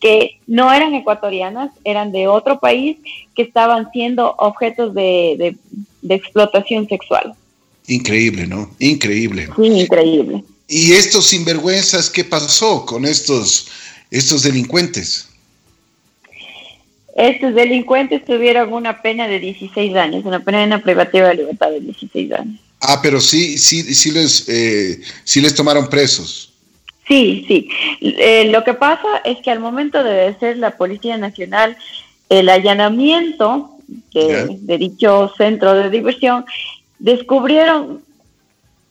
que 0.00 0.38
no 0.46 0.72
eran 0.72 0.94
ecuatorianas, 0.94 1.72
eran 1.84 2.12
de 2.12 2.28
otro 2.28 2.60
país, 2.60 2.96
que 3.34 3.42
estaban 3.42 3.90
siendo 3.92 4.34
objetos 4.38 4.94
de, 4.94 5.56
de 6.02 6.14
explotación 6.14 6.88
sexual. 6.88 7.34
Increíble, 7.88 8.46
¿no? 8.46 8.70
Increíble. 8.78 9.48
Sí, 9.56 9.66
increíble. 9.66 10.44
¿Y 10.68 10.92
estos 10.92 11.26
sinvergüenzas 11.26 12.10
qué 12.10 12.24
pasó 12.24 12.84
con 12.84 13.06
estos, 13.06 13.68
estos 14.10 14.42
delincuentes? 14.42 15.28
Estos 17.16 17.54
delincuentes 17.54 18.24
tuvieron 18.24 18.72
una 18.72 19.00
pena 19.00 19.26
de 19.26 19.40
16 19.40 19.96
años, 19.96 20.24
una 20.24 20.40
pena 20.40 20.80
privativa 20.80 21.28
de 21.28 21.36
libertad 21.36 21.70
de 21.70 21.80
16 21.80 22.32
años. 22.32 22.60
Ah, 22.80 23.00
pero 23.02 23.20
sí, 23.20 23.58
sí, 23.58 23.94
sí 23.94 24.10
les, 24.10 24.48
eh, 24.48 25.00
sí 25.24 25.40
les 25.40 25.54
tomaron 25.54 25.88
presos. 25.88 26.52
Sí, 27.06 27.44
sí. 27.48 27.68
Eh, 28.00 28.50
lo 28.50 28.62
que 28.64 28.74
pasa 28.74 29.18
es 29.24 29.38
que 29.38 29.50
al 29.50 29.60
momento 29.60 30.02
de 30.04 30.36
ser 30.38 30.58
la 30.58 30.72
Policía 30.76 31.16
Nacional, 31.16 31.76
el 32.28 32.48
allanamiento 32.48 33.70
de 34.12 34.78
dicho 34.78 35.32
centro 35.38 35.72
de 35.74 35.88
diversión, 35.88 36.44
descubrieron 36.98 38.02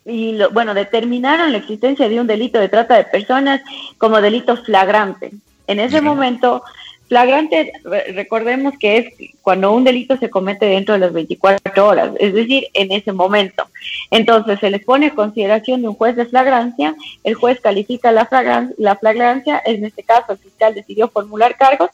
y 0.10 0.38
bueno, 0.54 0.74
determinaron 0.74 1.52
la 1.52 1.58
existencia 1.58 2.08
de 2.08 2.20
un 2.20 2.28
delito 2.28 2.60
de 2.60 2.70
trata 2.70 2.96
de 2.96 3.04
personas 3.04 3.62
como 3.98 4.22
delito 4.22 4.56
flagrante. 4.56 5.34
En 5.68 5.82
ese 5.82 6.00
momento, 6.00 6.64
flagrante, 7.08 7.72
recordemos 8.14 8.74
que 8.80 8.98
es 8.98 9.32
cuando 9.42 9.72
un 9.72 9.84
delito 9.84 10.18
se 10.18 10.30
comete 10.30 10.66
dentro 10.66 10.94
de 10.94 11.00
las 11.00 11.14
24 11.14 11.88
horas, 11.88 12.12
es 12.20 12.34
decir, 12.34 12.68
en 12.74 12.92
ese 12.92 13.14
momento. 13.14 13.64
Entonces, 14.12 14.60
se 14.60 14.70
les 14.70 14.84
pone 14.84 15.08
a 15.08 15.16
consideración 15.16 15.82
de 15.82 15.88
un 15.88 15.96
juez 15.96 16.16
de 16.16 16.26
flagrancia, 16.26 16.96
el 17.24 17.36
juez 17.36 17.60
califica 17.60 18.12
la, 18.12 18.26
flagrancia, 18.26 18.76
la 18.78 18.96
flagrancia, 18.96 19.62
en 19.66 19.86
este 19.86 20.04
caso 20.04 20.34
el 20.34 20.38
fiscal 20.38 20.74
decidió 20.74 21.08
formular 21.10 21.58
cargos, 21.58 21.90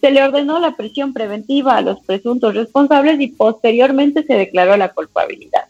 se 0.00 0.10
le 0.10 0.22
ordenó 0.22 0.58
la 0.58 0.76
prisión 0.76 1.12
preventiva 1.12 1.76
a 1.76 1.80
los 1.80 2.00
presuntos 2.00 2.54
responsables 2.54 3.20
y 3.20 3.28
posteriormente 3.28 4.24
se 4.24 4.34
declaró 4.34 4.76
la 4.76 4.88
culpabilidad. 4.88 5.64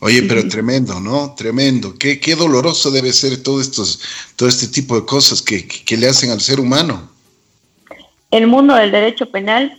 Oye, 0.00 0.22
pero 0.22 0.46
tremendo, 0.46 1.00
¿no? 1.00 1.34
Tremendo. 1.34 1.94
Qué, 1.98 2.20
qué 2.20 2.36
doloroso 2.36 2.90
debe 2.90 3.12
ser 3.12 3.42
todo, 3.42 3.60
estos, 3.60 4.00
todo 4.36 4.48
este 4.48 4.68
tipo 4.68 4.94
de 4.94 5.06
cosas 5.06 5.40
que, 5.40 5.66
le 5.96 6.08
hacen 6.08 6.30
al 6.30 6.40
ser 6.40 6.60
humano. 6.60 7.08
El 8.30 8.46
mundo 8.46 8.74
del 8.74 8.90
derecho 8.90 9.30
penal, 9.30 9.78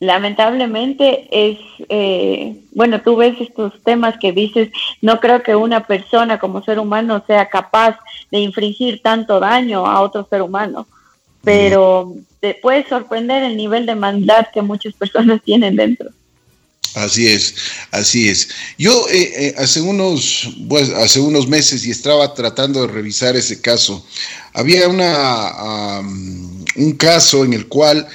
lamentablemente, 0.00 1.28
es, 1.30 1.58
eh, 1.90 2.56
bueno, 2.72 3.02
tú 3.02 3.16
ves 3.16 3.38
estos 3.38 3.74
temas 3.82 4.16
que 4.18 4.32
dices, 4.32 4.70
no 5.02 5.20
creo 5.20 5.42
que 5.42 5.54
una 5.54 5.86
persona 5.86 6.38
como 6.38 6.62
ser 6.62 6.78
humano 6.78 7.22
sea 7.26 7.48
capaz 7.50 7.98
de 8.30 8.38
infringir 8.38 9.02
tanto 9.02 9.38
daño 9.38 9.84
a 9.86 10.00
otro 10.00 10.26
ser 10.30 10.40
humano, 10.40 10.86
pero 11.44 12.14
te 12.40 12.54
puede 12.54 12.88
sorprender 12.88 13.42
el 13.42 13.56
nivel 13.56 13.84
de 13.84 13.96
maldad 13.96 14.46
que 14.52 14.62
muchas 14.62 14.94
personas 14.94 15.42
tienen 15.44 15.76
dentro. 15.76 16.08
Así 16.96 17.28
es, 17.28 17.54
así 17.90 18.30
es. 18.30 18.48
Yo 18.78 19.06
eh, 19.10 19.30
eh, 19.36 19.54
hace, 19.58 19.82
unos, 19.82 20.48
pues, 20.66 20.88
hace 20.88 21.20
unos 21.20 21.46
meses 21.46 21.84
y 21.84 21.90
estaba 21.90 22.32
tratando 22.32 22.80
de 22.80 22.88
revisar 22.88 23.36
ese 23.36 23.60
caso. 23.60 24.02
Había 24.54 24.88
una, 24.88 26.00
un 26.00 26.92
caso 26.96 27.44
en 27.44 27.52
el 27.52 27.66
cual 27.68 28.08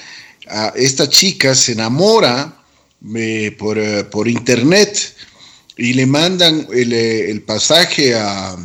esta 0.76 1.08
chica 1.08 1.54
se 1.54 1.74
enamora 1.74 2.58
eh, 3.16 3.56
por, 3.60 4.28
internet 4.28 5.16
y 5.78 5.94
le 5.94 6.08
mandan 6.08 6.68
el, 6.74 7.44
pasaje 7.44 8.16
a, 8.16 8.58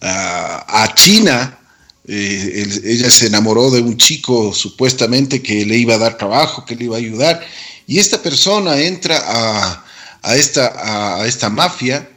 a, 0.00 0.92
China. 0.96 1.56
ella 2.04 3.12
se 3.12 3.28
enamoró 3.28 3.70
de 3.70 3.80
un 3.80 3.96
chico 3.96 4.52
supuestamente 4.52 5.40
que 5.40 5.64
le 5.64 5.76
iba 5.76 5.94
a 5.94 5.98
dar 5.98 6.18
trabajo, 6.18 6.64
que 6.64 6.74
le 6.74 6.86
iba 6.86 6.96
a 6.96 6.98
ayudar 6.98 7.46
y 7.90 7.98
esta 7.98 8.22
persona 8.22 8.80
entra 8.80 9.20
a, 10.22 10.36
esta, 10.36 11.26
esta 11.26 11.50
mafia, 11.50 12.08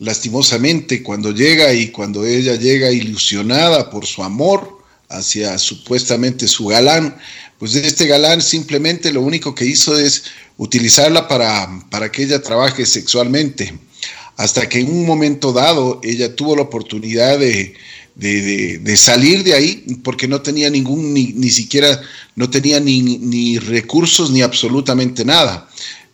lastimosamente, 0.00 1.00
cuando 1.00 1.30
llega 1.30 1.72
y 1.72 1.92
cuando 1.92 2.26
ella 2.26 2.56
llega 2.56 2.90
ilusionada 2.90 3.88
por 3.88 4.04
su 4.04 4.24
amor 4.24 4.82
hacia 5.08 5.58
supuestamente 5.58 6.48
su 6.48 6.66
galán, 6.66 7.16
pues 7.60 7.76
este 7.76 8.08
galán 8.08 8.42
simplemente 8.42 9.12
lo 9.12 9.20
único 9.20 9.54
que 9.54 9.64
hizo 9.64 9.96
es 9.96 10.24
utilizarla 10.56 11.28
para, 11.28 11.70
para 11.88 12.10
que 12.10 12.24
ella 12.24 12.42
trabaje 12.42 12.84
sexualmente, 12.84 13.78
hasta 14.36 14.68
que 14.68 14.80
en 14.80 14.90
un 14.90 15.06
momento 15.06 15.52
dado 15.52 16.00
ella 16.02 16.34
tuvo 16.34 16.56
la 16.56 16.62
oportunidad 16.62 17.38
de, 17.38 17.74
de, 18.14 18.96
salir 18.96 19.42
de 19.42 19.54
ahí 19.54 19.84
porque 20.02 20.28
no 20.28 20.42
tenía 20.42 20.70
ningún, 20.70 21.14
ni, 21.14 21.32
ni 21.32 21.50
siquiera, 21.50 22.00
no 22.36 22.50
tenía 22.50 22.80
ni, 22.80 23.02
ni, 23.02 23.58
recursos 23.58 24.30
ni 24.30 24.42
absolutamente 24.42 25.24
nada, 25.24 25.68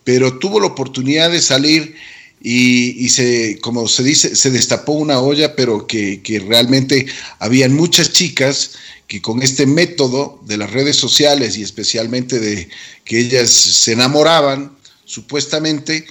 pero 0.04 0.38
tuvo 0.38 0.60
la 0.60 0.66
oportunidad 0.66 1.30
de 1.30 1.40
salir 1.40 1.96
y, 2.40 3.04
y, 3.04 3.08
se, 3.08 3.58
como 3.60 3.88
se 3.88 4.04
dice, 4.04 4.36
se 4.36 4.50
destapó 4.50 4.92
una 4.92 5.18
olla, 5.20 5.56
pero 5.56 5.86
que, 5.86 6.22
que 6.22 6.38
realmente 6.38 7.06
habían 7.40 7.74
muchas 7.74 8.12
chicas 8.12 8.72
que 9.08 9.20
con 9.20 9.42
este 9.42 9.66
método 9.66 10.40
de 10.46 10.58
las 10.58 10.70
redes 10.70 10.96
sociales 10.96 11.56
y 11.56 11.62
especialmente 11.62 12.38
de 12.38 12.68
que 13.04 13.18
ellas 13.18 13.50
se 13.50 13.92
enamoraban, 13.92 14.76
supuestamente, 15.04 16.06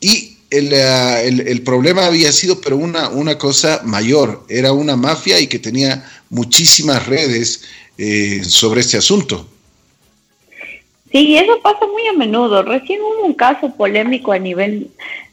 y 0.00 0.36
el, 0.50 0.72
eh, 0.72 1.28
el, 1.28 1.40
el, 1.40 1.62
problema 1.62 2.06
había 2.06 2.32
sido, 2.32 2.60
pero 2.60 2.76
una, 2.76 3.08
una 3.08 3.38
cosa 3.38 3.82
mayor, 3.84 4.44
era 4.48 4.72
una 4.72 4.96
mafia 4.96 5.40
y 5.40 5.46
que 5.46 5.58
tenía 5.58 6.04
muchísimas 6.28 7.06
redes 7.06 7.64
eh, 7.98 8.42
sobre 8.44 8.80
este 8.80 8.96
asunto. 8.96 9.46
Sí, 11.12 11.36
eso 11.36 11.60
pasa 11.62 11.86
muy 11.86 12.06
a 12.06 12.12
menudo. 12.12 12.62
Recién 12.62 13.00
hubo 13.00 13.26
un 13.26 13.34
caso 13.34 13.74
polémico 13.76 14.32
a 14.32 14.38
nivel 14.38 14.88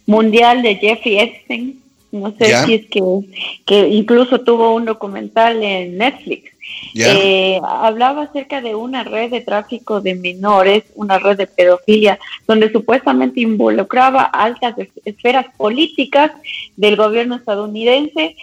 mundial 0.05 0.61
de 0.61 0.75
Jeffrey 0.75 1.19
Epstein. 1.19 1.81
No 2.11 2.33
sé 2.37 2.65
si 2.65 2.73
es 2.73 2.85
que, 2.87 3.01
que 3.65 3.87
incluso 3.89 4.41
tuvo 4.41 4.73
un 4.73 4.85
documental 4.85 5.61
en 5.61 5.97
Netflix 5.97 6.51
eh, 6.95 7.59
hablaba 7.63 8.23
acerca 8.23 8.61
de 8.61 8.75
una 8.75 9.03
red 9.03 9.31
de 9.31 9.41
tráfico 9.41 10.01
de 10.01 10.15
menores, 10.15 10.83
una 10.95 11.19
red 11.19 11.37
de 11.37 11.47
pedofilia, 11.47 12.19
donde 12.47 12.71
supuestamente 12.71 13.41
involucraba 13.41 14.23
altas 14.23 14.75
esferas 15.05 15.47
políticas 15.55 16.31
del 16.75 16.95
gobierno 16.95 17.35
estadounidense, 17.35 18.35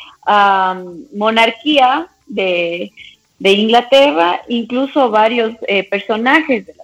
monarquía 1.14 2.08
de, 2.26 2.92
Inglaterra, 3.40 4.40
incluso 4.48 5.10
varios 5.10 5.54
eh, 5.68 5.84
personajes 5.84 6.66
de 6.66 6.74
la. 6.74 6.83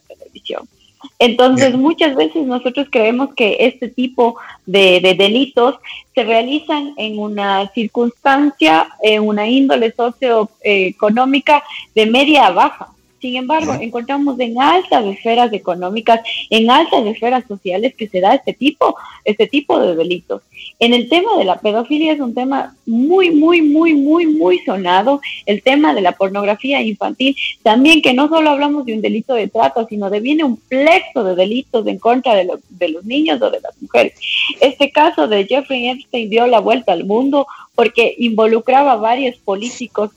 Entonces, 1.21 1.77
muchas 1.77 2.17
veces 2.17 2.47
nosotros 2.47 2.89
creemos 2.91 3.35
que 3.35 3.59
este 3.61 3.89
tipo 3.89 4.37
de, 4.65 5.15
delitos 5.19 5.77
se 6.15 6.25
realizan 6.25 6.95
en 6.97 7.19
una 7.19 7.71
circunstancia, 7.75 8.89
en 9.03 9.29
una 9.29 9.47
índole 9.47 9.93
socioeconómica 9.93 11.63
de 11.95 12.07
media 12.07 12.47
a 12.47 12.53
baja. 12.53 12.89
Sin 13.21 13.37
embargo, 13.37 13.75
encontramos 13.81 14.41
en 14.41 14.61
altas 14.61 15.05
esferas 15.05 15.53
económicas, 15.53 16.21
en 16.49 16.71
altas 16.71 17.05
esferas 17.07 17.45
sociales 17.47 17.95
que 17.95 18.09
se 18.09 18.21
da 18.21 18.35
este 18.35 18.55
tipo, 18.55 18.97
este 19.25 19.47
tipo 19.47 19.79
de 19.79 19.95
delitos. 19.95 20.43
En 20.79 20.95
el 20.95 21.09
tema 21.09 21.37
de 21.37 21.45
la 21.45 21.61
pedofilia 21.61 22.13
es 22.13 22.21
un 22.21 22.35
tema 22.35 22.75
muy, 22.87 23.31
muy, 23.31 23.61
muy, 23.61 23.95
muy, 23.95 24.27
muy 24.27 24.59
sonado. 24.61 25.21
El 25.45 25.63
tema 25.63 25.95
de 25.95 26.01
la 26.01 26.13
pornografía 26.13 26.81
infantil, 26.81 27.37
también 27.63 28.01
que 28.01 28.15
no 28.15 28.29
solo 28.29 28.51
hablamos 28.51 28.87
de 28.87 28.95
un 28.95 29.03
delito 29.03 29.35
de 29.35 29.49
trata, 29.49 29.87
sino 29.87 30.09
de 30.09 30.21
viene 30.21 30.45
un 30.45 30.57
plexo 30.57 31.23
de 31.23 31.35
delitos 31.35 31.87
en 31.87 31.99
contra 31.99 32.35
de, 32.35 32.49
de 32.71 32.89
los 32.89 33.05
niños 33.05 33.43
o 33.43 33.51
de 33.51 33.61
las 33.61 33.81
mujeres. 33.83 34.15
Este 34.61 34.91
caso 34.91 35.29
de 35.29 35.47
Jeffrey 35.47 35.89
Epstein 35.89 36.31
dio 36.31 36.47
la 36.47 36.61
vuelta 36.61 36.93
al 36.93 37.05
mundo 37.05 37.47
porque 37.75 38.15
involucraba 38.19 38.93
a 38.93 38.97
varios 38.97 39.37
políticos 39.37 40.11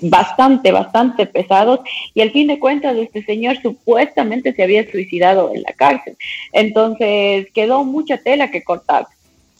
bastante, 0.00 0.72
bastante 0.72 1.26
pesados 1.26 1.80
y 2.14 2.20
al 2.20 2.30
fin 2.30 2.46
de 2.46 2.58
cuentas 2.58 2.96
este 2.96 3.24
señor 3.24 3.60
supuestamente 3.60 4.54
se 4.54 4.62
había 4.62 4.90
suicidado 4.90 5.52
en 5.54 5.62
la 5.62 5.72
cárcel. 5.72 6.16
Entonces 6.52 7.48
quedó 7.52 7.84
mucha 7.84 8.18
tela 8.18 8.50
que 8.50 8.62
cortar. 8.62 9.06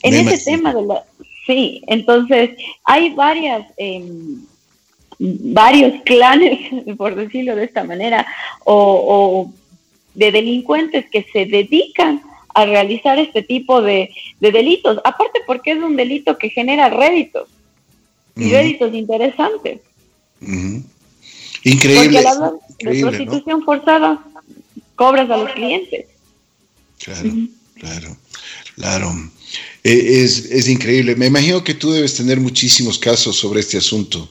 En 0.03 0.15
ese 0.15 0.53
tema 0.53 0.73
de 0.75 0.83
la... 0.83 1.05
Sí, 1.47 1.83
entonces 1.87 2.51
hay 2.85 3.11
varias... 3.11 3.67
Em, 3.77 4.43
varios 5.19 6.01
clanes, 6.03 6.61
por 6.97 7.15
decirlo 7.15 7.57
de 7.57 7.65
esta 7.65 7.85
manera, 7.85 8.27
o, 8.65 9.51
de 10.15 10.33
delincuentes 10.33 11.07
que 11.11 11.27
se 11.33 11.47
dedican 11.47 12.23
a 12.55 12.65
realizar 12.65 13.19
este 13.19 13.43
tipo 13.43 13.83
de, 13.83 14.11
delitos, 14.41 14.99
aparte 15.05 15.41
porque 15.47 15.73
es 15.73 15.79
un 15.79 15.97
delito 15.97 16.39
que 16.39 16.51
genera 16.51 16.89
réditos, 16.89 17.49
y 18.37 18.51
réditos 18.53 18.95
interesantes. 18.95 19.81
Increíble. 20.41 22.23
Porque 22.23 22.93
la 22.97 23.01
prostitución 23.01 23.65
forzada 23.65 24.25
cobras 24.95 25.31
a 25.31 25.37
los 25.37 25.51
clientes. 25.53 26.07
Claro, 26.99 27.31
claro, 27.75 28.17
claro. 28.75 29.31
E, 29.85 30.23
es, 30.23 30.51
es, 30.51 30.69
increíble. 30.69 31.17
Me 31.17 31.27
imagino 31.27 31.63
que 31.63 31.75
tú 31.75 31.93
debes 31.93 32.15
tener 32.15 32.41
muchísimos 32.41 32.99
casos 32.99 33.37
sobre 33.37 33.61
este 33.61 33.79
asunto. 33.79 34.29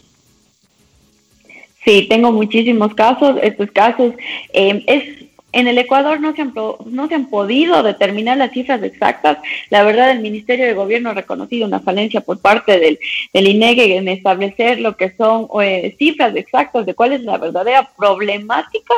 Sí, 1.83 2.05
tengo 2.09 2.31
muchísimos 2.31 2.93
casos. 2.93 3.37
Estos 3.41 3.71
casos 3.71 4.13
eh, 4.53 4.83
es 4.87 5.16
en 5.51 5.67
el 5.67 5.77
Ecuador 5.77 6.19
no 6.19 6.35
se, 6.35 6.41
han, 6.41 6.53
no 6.85 7.07
se 7.07 7.15
han 7.15 7.29
podido 7.29 7.81
determinar 7.81 8.37
las 8.37 8.51
cifras 8.51 8.83
exactas. 8.83 9.37
La 9.69 9.83
verdad, 9.83 10.11
el 10.11 10.19
Ministerio 10.19 10.65
de 10.65 10.73
Gobierno 10.73 11.09
ha 11.09 11.13
reconocido 11.13 11.65
una 11.65 11.79
falencia 11.79 12.21
por 12.21 12.39
parte 12.39 12.79
del, 12.79 12.99
del 13.33 13.47
INEGE 13.47 13.97
en 13.97 14.07
establecer 14.07 14.79
lo 14.79 14.97
que 14.97 15.15
son 15.15 15.47
eh, 15.61 15.95
cifras 15.97 16.35
exactas 16.35 16.85
de 16.85 16.93
cuál 16.93 17.13
es 17.13 17.21
la 17.23 17.37
verdadera 17.37 17.89
problemática 17.97 18.93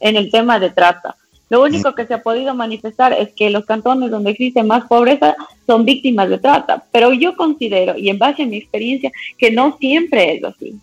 en 0.00 0.16
el 0.16 0.30
tema 0.30 0.58
de 0.58 0.70
trata. 0.70 1.16
Lo 1.50 1.62
único 1.62 1.94
que 1.94 2.06
se 2.06 2.14
ha 2.14 2.22
podido 2.22 2.54
manifestar 2.54 3.12
es 3.12 3.32
que 3.32 3.50
los 3.50 3.64
cantones 3.64 4.10
donde 4.10 4.30
existe 4.30 4.62
más 4.62 4.86
pobreza 4.86 5.36
son 5.66 5.84
víctimas 5.84 6.28
de 6.28 6.38
trata, 6.38 6.84
pero 6.90 7.12
yo 7.12 7.36
considero, 7.36 7.96
y 7.96 8.08
en 8.08 8.18
base 8.18 8.42
a 8.42 8.46
mi 8.46 8.56
experiencia, 8.56 9.12
que 9.38 9.50
no 9.50 9.76
siempre 9.78 10.34
es 10.34 10.44
así 10.44 10.74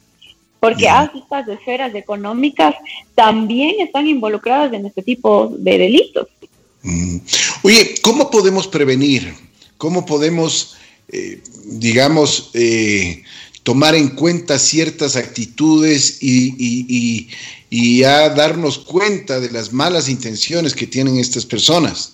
porque 0.62 0.88
estas 1.15 1.47
esferas 1.47 1.93
económicas 1.95 2.76
también 3.15 3.82
están 3.82 4.08
involucradas 4.08 4.71
en 4.71 4.86
este 4.86 5.02
tipo 5.02 5.52
de 5.58 5.80
delitos. 5.80 6.28
Mm. 6.84 7.17
Oye, 7.63 7.95
¿cómo 8.04 8.30
podemos 8.30 8.67
prevenir? 8.67 9.34
¿Cómo 9.78 10.06
podemos, 10.06 10.78
eh, 11.12 11.41
digamos, 11.65 12.52
eh, 12.54 13.24
tomar 13.63 13.95
en 13.95 14.10
cuenta 14.10 14.60
ciertas 14.60 15.15
actitudes 15.15 16.21
y, 16.21 17.28
y, 17.71 18.04
a 18.04 18.30
darnos 18.30 18.78
cuenta 18.78 19.39
de 19.39 19.50
las 19.50 19.74
malas 19.74 20.10
intenciones 20.10 20.76
que 20.76 20.86
tienen 20.86 21.17
estas 21.17 21.43
personas? 21.43 22.13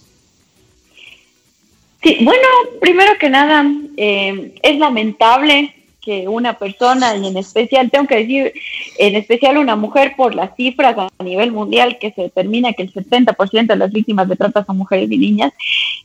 Sí, 2.02 2.20
bueno, 2.22 2.48
primero 2.80 3.12
que 3.20 3.30
nada, 3.30 3.70
eh, 3.98 4.56
es 4.64 4.78
lamentable 4.78 5.74
que 6.08 6.26
una 6.26 6.58
persona, 6.58 7.18
y 7.18 7.28
en 7.28 7.36
especial, 7.36 7.92
tengo 7.92 8.08
que 8.08 8.16
decir, 8.16 8.54
en 8.98 9.18
especial 9.18 9.58
una 9.58 9.76
mujer, 9.76 10.14
por 10.16 10.34
las 10.34 10.56
cifras 10.56 10.96
a 10.98 11.22
nivel 11.22 11.52
mundial, 11.52 11.98
que 12.00 12.14
se 12.14 12.22
determina 12.22 12.72
que 12.72 12.84
el 12.84 12.94
70% 12.94 13.68
de 13.68 13.76
las 13.76 13.92
víctimas 13.92 14.30
de 14.30 14.38
trata 14.38 14.64
son 14.64 14.78
mujeres 14.78 15.12
y 15.12 15.18
niñas, 15.18 15.52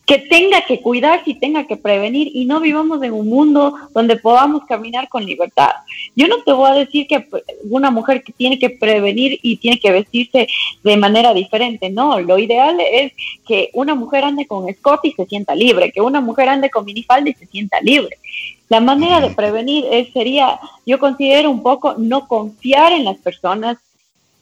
que 0.05 0.19
tenga 0.19 0.63
que 0.63 0.81
cuidarse 0.81 1.31
y 1.31 1.35
tenga 1.35 1.69
que 1.69 1.77
prevenir 1.77 2.33
y 2.35 2.47
no 2.47 2.59
vivamos 2.59 3.01
en 3.05 3.13
un 3.13 3.29
mundo 3.29 3.77
donde 3.95 4.17
podamos 4.17 4.65
caminar 4.65 5.09
con 5.09 5.25
libertad. 5.25 5.71
Yo 6.17 6.27
no 6.27 6.43
te 6.43 6.53
voy 6.53 6.73
a 6.73 6.75
decir 6.75 7.07
que 7.07 7.25
una 7.71 7.93
mujer 7.93 8.25
que 8.25 8.33
tiene 8.33 8.59
que 8.59 8.71
prevenir 8.71 9.39
y 9.41 9.59
tiene 9.59 9.79
que 9.79 9.93
vestirse 9.93 10.49
de 10.83 10.97
manera 10.97 11.33
diferente, 11.33 11.91
no, 11.91 12.19
lo 12.19 12.41
ideal 12.41 12.77
es 12.81 13.13
que 13.47 13.71
una 13.73 13.95
mujer 13.95 14.25
ande 14.25 14.49
con 14.49 14.69
escote 14.69 15.09
y 15.09 15.13
se 15.13 15.27
sienta 15.27 15.55
libre, 15.55 15.93
que 15.93 16.01
una 16.01 16.21
mujer 16.21 16.49
ande 16.49 16.71
con 16.71 16.85
minifalda 16.85 17.31
y 17.31 17.35
se 17.35 17.47
sienta 17.47 17.81
libre. 17.81 18.19
La 18.69 18.81
manera 18.81 19.21
de 19.21 19.31
prevenir 19.31 19.85
sería, 20.13 20.59
yo 20.87 20.99
considero 20.99 21.51
un 21.51 21.63
poco 21.63 21.95
no 21.99 22.27
confiar 22.27 22.93
en 22.93 23.05
las 23.05 23.19
personas, 23.19 23.79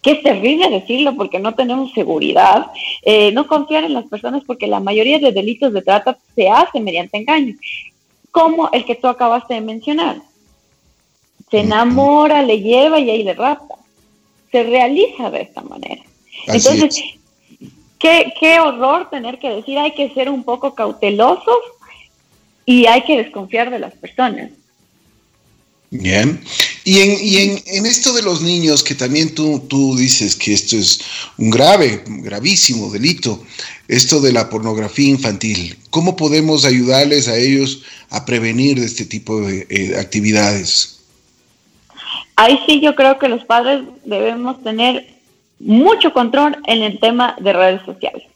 que 0.02 0.12
es 0.12 0.22
terrible 0.22 0.70
decirlo 0.70 1.16
porque 1.16 1.38
no 1.38 1.54
tenemos 1.54 1.92
seguridad, 1.92 2.66
eh, 3.02 3.33
no 3.33 3.46
confiar 3.46 3.85
en 3.85 3.94
las 3.94 4.06
personas 4.06 4.42
porque 4.46 4.66
la 4.66 4.80
mayoría 4.80 5.18
de 5.18 5.33
delitos 5.33 5.72
de 5.72 5.83
trata 5.83 6.16
se 6.35 6.48
hace 6.48 6.80
mediante 6.80 7.18
engaños, 7.18 7.59
como 8.30 8.70
el 8.70 8.85
que 8.85 8.94
tú 8.94 9.09
acabaste 9.09 9.54
de 9.54 9.61
mencionar. 9.61 10.22
Se 11.50 11.61
enamora, 11.61 12.42
le 12.42 12.61
lleva 12.61 13.00
y 13.00 13.11
ahí 13.11 13.24
le 13.24 13.35
rapta. 13.35 13.74
Se 14.52 14.62
realiza 14.62 15.30
de 15.30 15.42
esta 15.42 15.62
manera. 15.62 16.02
Entonces, 16.46 17.02
qué, 17.98 18.33
qué 18.38 18.61
horror 18.61 19.11
tener 19.11 19.38
que 19.38 19.50
decir, 19.50 19.78
hay 19.78 19.92
que 19.92 20.11
ser 20.14 20.30
un 20.30 20.44
poco 20.44 20.74
cautelosos 20.74 21.59
y 22.70 22.87
hay 22.87 23.02
que 23.02 23.16
desconfiar 23.16 23.68
de 23.70 23.80
las 23.80 23.94
personas. 23.94 24.50
Bien. 25.90 26.40
Y 26.85 27.00
en, 27.00 27.61
en, 27.66 27.85
esto 27.85 28.12
de 28.12 28.22
los 28.22 28.42
niños, 28.42 28.85
que 28.85 28.94
también 28.94 29.35
tú, 29.35 29.64
tú 29.68 29.96
dices 29.96 30.37
que 30.37 30.52
esto 30.52 30.76
es 30.76 31.00
un 31.37 31.50
grave, 31.50 32.04
gravísimo 32.06 32.88
delito, 32.88 33.42
esto 33.88 34.20
de 34.20 34.33
la 34.33 34.48
pornografía 34.48 35.09
infantil, 35.09 35.76
¿cómo 35.90 36.14
podemos 36.14 36.64
ayudarles 36.64 37.26
a 37.26 37.37
ellos 37.37 37.83
a 38.09 38.24
prevenir 38.24 38.78
de 38.78 38.87
este 38.87 39.04
tipo 39.04 39.40
de 39.40 39.66
eh, 39.68 39.96
actividades? 39.98 41.00
ahí 42.37 42.59
sí 42.66 42.80
yo 42.80 42.94
creo 42.94 43.18
que 43.18 43.28
los 43.28 43.44
padres 43.44 43.83
debemos 44.04 44.62
tener 44.62 45.09
mucho 45.59 46.12
control 46.12 46.56
en 46.66 46.83
el 46.83 47.00
tema 47.00 47.35
de 47.40 47.52
redes 47.52 47.83
sociales. 47.85 48.30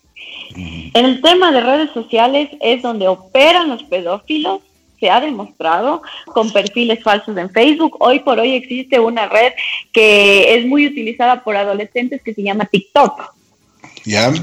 En 0.56 1.04
el 1.04 1.20
tema 1.20 1.52
de 1.52 1.60
redes 1.60 1.90
sociales 1.92 2.50
es 2.60 2.82
donde 2.82 3.08
operan 3.08 3.68
los 3.68 3.82
pedófilos, 3.84 4.60
se 5.00 5.10
ha 5.10 5.20
demostrado 5.20 6.02
con 6.26 6.52
perfiles 6.52 7.02
falsos 7.02 7.36
en 7.36 7.50
Facebook. 7.50 7.96
Hoy 8.00 8.20
por 8.20 8.38
hoy 8.38 8.54
existe 8.54 8.98
una 9.00 9.26
red 9.26 9.52
que 9.92 10.54
es 10.54 10.66
muy 10.66 10.86
utilizada 10.86 11.42
por 11.42 11.56
adolescentes 11.56 12.22
que 12.22 12.34
se 12.34 12.42
llama 12.42 12.64
TikTok. 12.64 13.34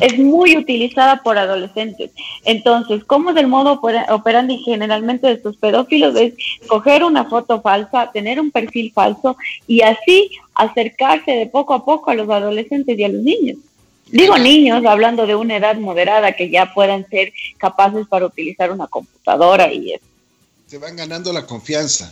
Es 0.02 0.18
muy 0.18 0.58
utilizada 0.58 1.22
por 1.22 1.38
adolescentes. 1.38 2.12
Entonces, 2.46 3.04
¿cómo 3.04 3.30
es 3.30 3.38
el 3.38 3.48
modo 3.48 3.80
operandi 4.10 4.58
generalmente 4.60 5.28
de 5.28 5.34
estos 5.34 5.58
pedófilos? 5.58 6.16
Es 6.16 6.34
coger 6.68 7.04
una 7.04 7.26
foto 7.26 7.62
falsa, 7.62 8.12
tener 8.12 8.40
un 8.40 8.52
perfil 8.52 8.92
falso 8.92 9.38
y 9.68 9.82
así 9.82 10.32
acercarse 10.56 11.32
de 11.32 11.46
poco 11.48 11.74
a 11.74 11.86
poco 11.86 12.10
a 12.10 12.16
los 12.16 12.30
adolescentes 12.30 12.98
y 12.98 13.04
a 13.04 13.10
los 13.10 13.22
niños. 13.22 13.58
Digo 14.12 14.38
niños, 14.38 14.86
hablando 14.86 15.26
de 15.26 15.36
una 15.36 15.58
edad 15.58 15.78
moderada 15.78 16.34
que 16.34 16.50
ya 16.50 16.74
puedan 16.74 17.08
ser 17.10 17.34
capaces 17.58 18.08
para 18.08 18.26
utilizar 18.26 18.72
una 18.72 18.88
computadora 18.88 19.72
y 19.72 19.94
eso. 19.94 20.06
Se 20.68 20.78
van 20.78 20.96
ganando 20.96 21.34
la 21.34 21.46
confianza 21.46 22.12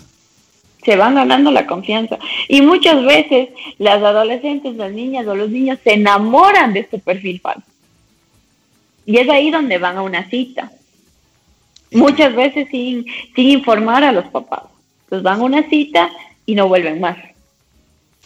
se 0.84 0.96
van 0.96 1.16
ganando 1.16 1.52
la 1.52 1.68
confianza. 1.68 2.18
Y 2.48 2.62
muchas 2.62 3.04
veces 3.04 3.50
las 3.78 4.02
adolescentes, 4.02 4.76
las 4.76 4.92
niñas 4.92 5.28
o 5.28 5.36
los 5.36 5.50
niños 5.50 5.80
se 5.84 5.94
enamoran 5.94 6.74
de 6.74 6.82
este 6.82 7.00
perfil 7.00 7.40
falso. 7.42 7.68
Y 9.06 9.18
es 9.18 9.30
ahí 9.30 9.52
donde 9.52 9.78
van 9.78 9.98
a 9.98 10.02
una 10.02 10.30
cita. 10.30 10.72
Muchas 11.92 12.36
veces 12.36 12.68
sin, 12.70 13.06
sin 13.36 13.50
informar 13.50 14.04
a 14.04 14.12
los 14.12 14.26
papás. 14.26 14.64
Pues 15.10 15.24
van 15.24 15.42
a 15.42 15.44
una 15.44 15.68
cita 15.70 16.10
y 16.46 16.56
no 16.56 16.68
vuelven 16.68 17.00
más. 17.00 17.18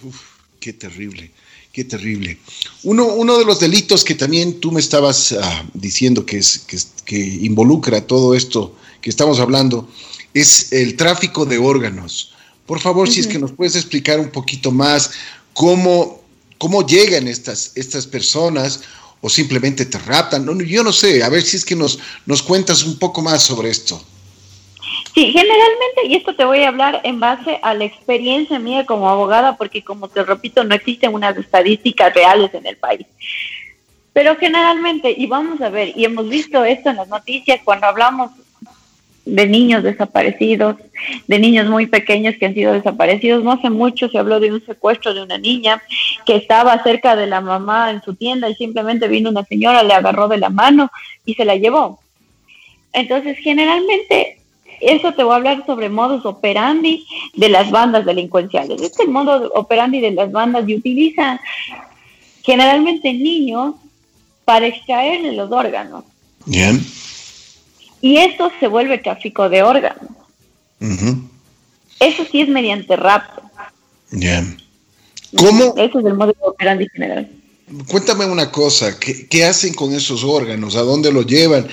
Uf, 0.03 0.21
qué 0.59 0.73
terrible, 0.73 1.31
qué 1.73 1.83
terrible. 1.83 2.37
Uno, 2.83 3.07
uno 3.07 3.37
de 3.37 3.45
los 3.45 3.59
delitos 3.59 4.03
que 4.03 4.13
también 4.13 4.59
tú 4.59 4.71
me 4.71 4.79
estabas 4.79 5.33
ah, 5.33 5.65
diciendo 5.73 6.23
que, 6.23 6.37
es, 6.37 6.59
que, 6.59 6.77
que 7.03 7.17
involucra 7.17 8.05
todo 8.05 8.35
esto 8.35 8.75
que 9.01 9.09
estamos 9.09 9.39
hablando 9.39 9.89
es 10.35 10.71
el 10.71 10.95
tráfico 10.95 11.45
de 11.45 11.57
órganos. 11.57 12.31
Por 12.67 12.79
favor, 12.79 13.09
si 13.09 13.19
es 13.19 13.27
que 13.27 13.39
nos 13.39 13.51
puedes 13.51 13.75
explicar 13.75 14.19
un 14.19 14.29
poquito 14.29 14.71
más 14.71 15.11
cómo, 15.53 16.21
cómo 16.59 16.85
llegan 16.85 17.27
estas, 17.27 17.71
estas 17.73 18.05
personas 18.05 18.81
o 19.21 19.29
simplemente 19.29 19.85
te 19.85 19.97
raptan. 19.97 20.45
No, 20.45 20.53
yo 20.61 20.83
no 20.83 20.93
sé, 20.93 21.23
a 21.23 21.29
ver 21.29 21.41
si 21.41 21.57
es 21.57 21.65
que 21.65 21.75
nos, 21.75 21.97
nos 22.27 22.43
cuentas 22.43 22.83
un 22.83 22.99
poco 22.99 23.23
más 23.23 23.41
sobre 23.41 23.71
esto. 23.71 24.01
Sí, 25.13 25.31
generalmente, 25.31 26.07
y 26.07 26.15
esto 26.15 26.35
te 26.35 26.43
voy 26.43 26.63
a 26.63 26.69
hablar 26.69 27.01
en 27.03 27.19
base 27.19 27.59
a 27.61 27.75
la 27.75 27.85
experiencia 27.85 28.57
mía 28.57 28.85
como 28.85 29.09
abogada, 29.09 29.57
porque 29.57 29.83
como 29.83 30.07
te 30.07 30.23
repito, 30.23 30.63
no 30.63 30.73
existen 30.73 31.13
unas 31.13 31.37
estadísticas 31.37 32.13
reales 32.13 32.51
en 32.53 32.65
el 32.65 32.77
país. 32.77 33.05
Pero 34.11 34.35
generalmente, 34.37 35.13
y 35.15 35.27
vamos 35.27 35.61
a 35.61 35.69
ver, 35.69 35.93
y 35.95 36.05
hemos 36.05 36.27
visto 36.27 36.63
esto 36.63 36.89
en 36.89 36.95
las 36.95 37.07
noticias 37.07 37.61
cuando 37.63 37.87
hablamos 37.87 38.31
de 39.25 39.47
niños 39.47 39.83
desaparecidos, 39.83 40.77
de 41.27 41.39
niños 41.39 41.69
muy 41.69 41.85
pequeños 41.85 42.35
que 42.37 42.47
han 42.47 42.53
sido 42.53 42.73
desaparecidos. 42.73 43.43
No 43.43 43.53
hace 43.53 43.69
mucho 43.69 44.09
se 44.09 44.17
habló 44.17 44.39
de 44.39 44.51
un 44.51 44.65
secuestro 44.65 45.13
de 45.13 45.23
una 45.23 45.37
niña 45.37 45.81
que 46.25 46.35
estaba 46.35 46.81
cerca 46.83 47.15
de 47.15 47.27
la 47.27 47.39
mamá 47.39 47.91
en 47.91 48.01
su 48.01 48.15
tienda 48.15 48.49
y 48.49 48.55
simplemente 48.55 49.07
vino 49.07 49.29
una 49.29 49.45
señora, 49.45 49.83
le 49.83 49.93
agarró 49.93 50.27
de 50.27 50.37
la 50.37 50.49
mano 50.49 50.91
y 51.25 51.35
se 51.35 51.45
la 51.45 51.55
llevó. 51.55 51.99
Entonces, 52.91 53.37
generalmente, 53.39 54.42
eso 54.85 55.13
te 55.13 55.23
voy 55.23 55.33
a 55.33 55.35
hablar 55.37 55.65
sobre 55.65 55.89
modus 55.89 56.25
operandi 56.25 57.05
de 57.33 57.49
las 57.49 57.71
bandas 57.71 58.05
delincuenciales. 58.05 58.81
Este 58.81 59.07
modo 59.07 59.51
operandi 59.53 59.99
de 59.99 60.11
las 60.11 60.31
bandas 60.31 60.67
y 60.67 60.75
utilizan 60.75 61.39
generalmente 62.43 63.13
niños 63.13 63.75
para 64.45 64.67
extraerle 64.67 65.33
los 65.33 65.51
órganos. 65.51 66.03
Bien. 66.45 66.85
Y 68.01 68.17
eso 68.17 68.51
se 68.59 68.67
vuelve 68.67 68.97
tráfico 68.97 69.49
de 69.49 69.63
órganos. 69.63 70.09
Eso 71.99 72.25
sí 72.29 72.41
es 72.41 72.49
mediante 72.49 72.95
rapto. 72.97 73.41
Bien. 74.11 74.61
¿Cómo? 75.37 75.73
Eso 75.77 75.99
es 75.99 76.05
el 76.05 76.13
modo 76.13 76.33
operandi 76.41 76.87
general. 76.89 77.29
Cuéntame 77.87 78.25
una 78.25 78.51
cosa, 78.51 78.99
¿qué, 78.99 79.45
hacen 79.45 79.73
con 79.73 79.93
esos 79.93 80.23
órganos? 80.23 80.75
¿A 80.75 80.81
dónde 80.81 81.11
los 81.11 81.25
llevan? 81.25 81.67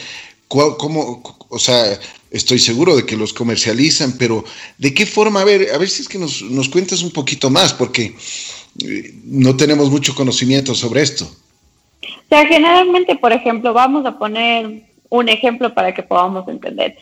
¿Cómo, 0.47 1.23
o 1.49 1.59
sea, 1.59 1.99
estoy 2.31 2.59
seguro 2.59 2.97
de 2.97 3.05
que 3.05 3.17
los 3.17 3.33
comercializan, 3.33 4.17
pero 4.19 4.45
¿de 4.79 4.95
qué 4.95 5.07
forma? 5.07 5.41
A 5.41 5.45
ver, 5.45 5.69
a 5.75 5.79
ver 5.79 5.89
si 5.89 6.03
es 6.03 6.09
que 6.09 6.19
nos, 6.19 6.43
nos 6.43 6.69
cuentas 6.69 7.03
un 7.03 7.11
poquito 7.11 7.51
más, 7.51 7.75
porque 7.75 8.15
eh, 8.85 9.15
no 9.25 9.57
tenemos 9.57 9.91
mucho 9.91 10.15
conocimiento 10.15 10.75
sobre 10.75 11.03
esto. 11.03 11.25
O 11.25 12.29
sea, 12.29 12.47
generalmente, 12.47 13.17
por 13.17 13.33
ejemplo, 13.33 13.73
vamos 13.73 14.07
a 14.07 14.19
poner 14.19 14.85
un 15.09 15.29
ejemplo 15.29 15.75
para 15.75 15.93
que 15.93 16.03
podamos 16.03 16.47
entender. 16.49 16.97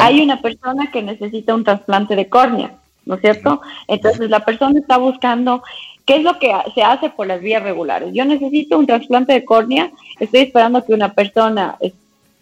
Hay 0.00 0.20
una 0.20 0.40
persona 0.40 0.90
que 0.90 1.02
necesita 1.02 1.54
un 1.54 1.64
trasplante 1.64 2.16
de 2.16 2.28
córnea, 2.28 2.76
¿no 3.04 3.16
es 3.16 3.20
cierto? 3.20 3.60
Entonces 3.88 4.30
la 4.30 4.44
persona 4.44 4.78
está 4.78 4.96
buscando 4.96 5.62
qué 6.06 6.16
es 6.16 6.22
lo 6.22 6.38
que 6.38 6.52
se 6.74 6.82
hace 6.82 7.10
por 7.10 7.26
las 7.26 7.40
vías 7.40 7.62
regulares. 7.62 8.10
Yo 8.14 8.24
necesito 8.24 8.78
un 8.78 8.86
trasplante 8.86 9.32
de 9.32 9.44
córnea, 9.44 9.90
estoy 10.20 10.40
esperando 10.40 10.84
que 10.84 10.94
una 10.94 11.12
persona 11.12 11.76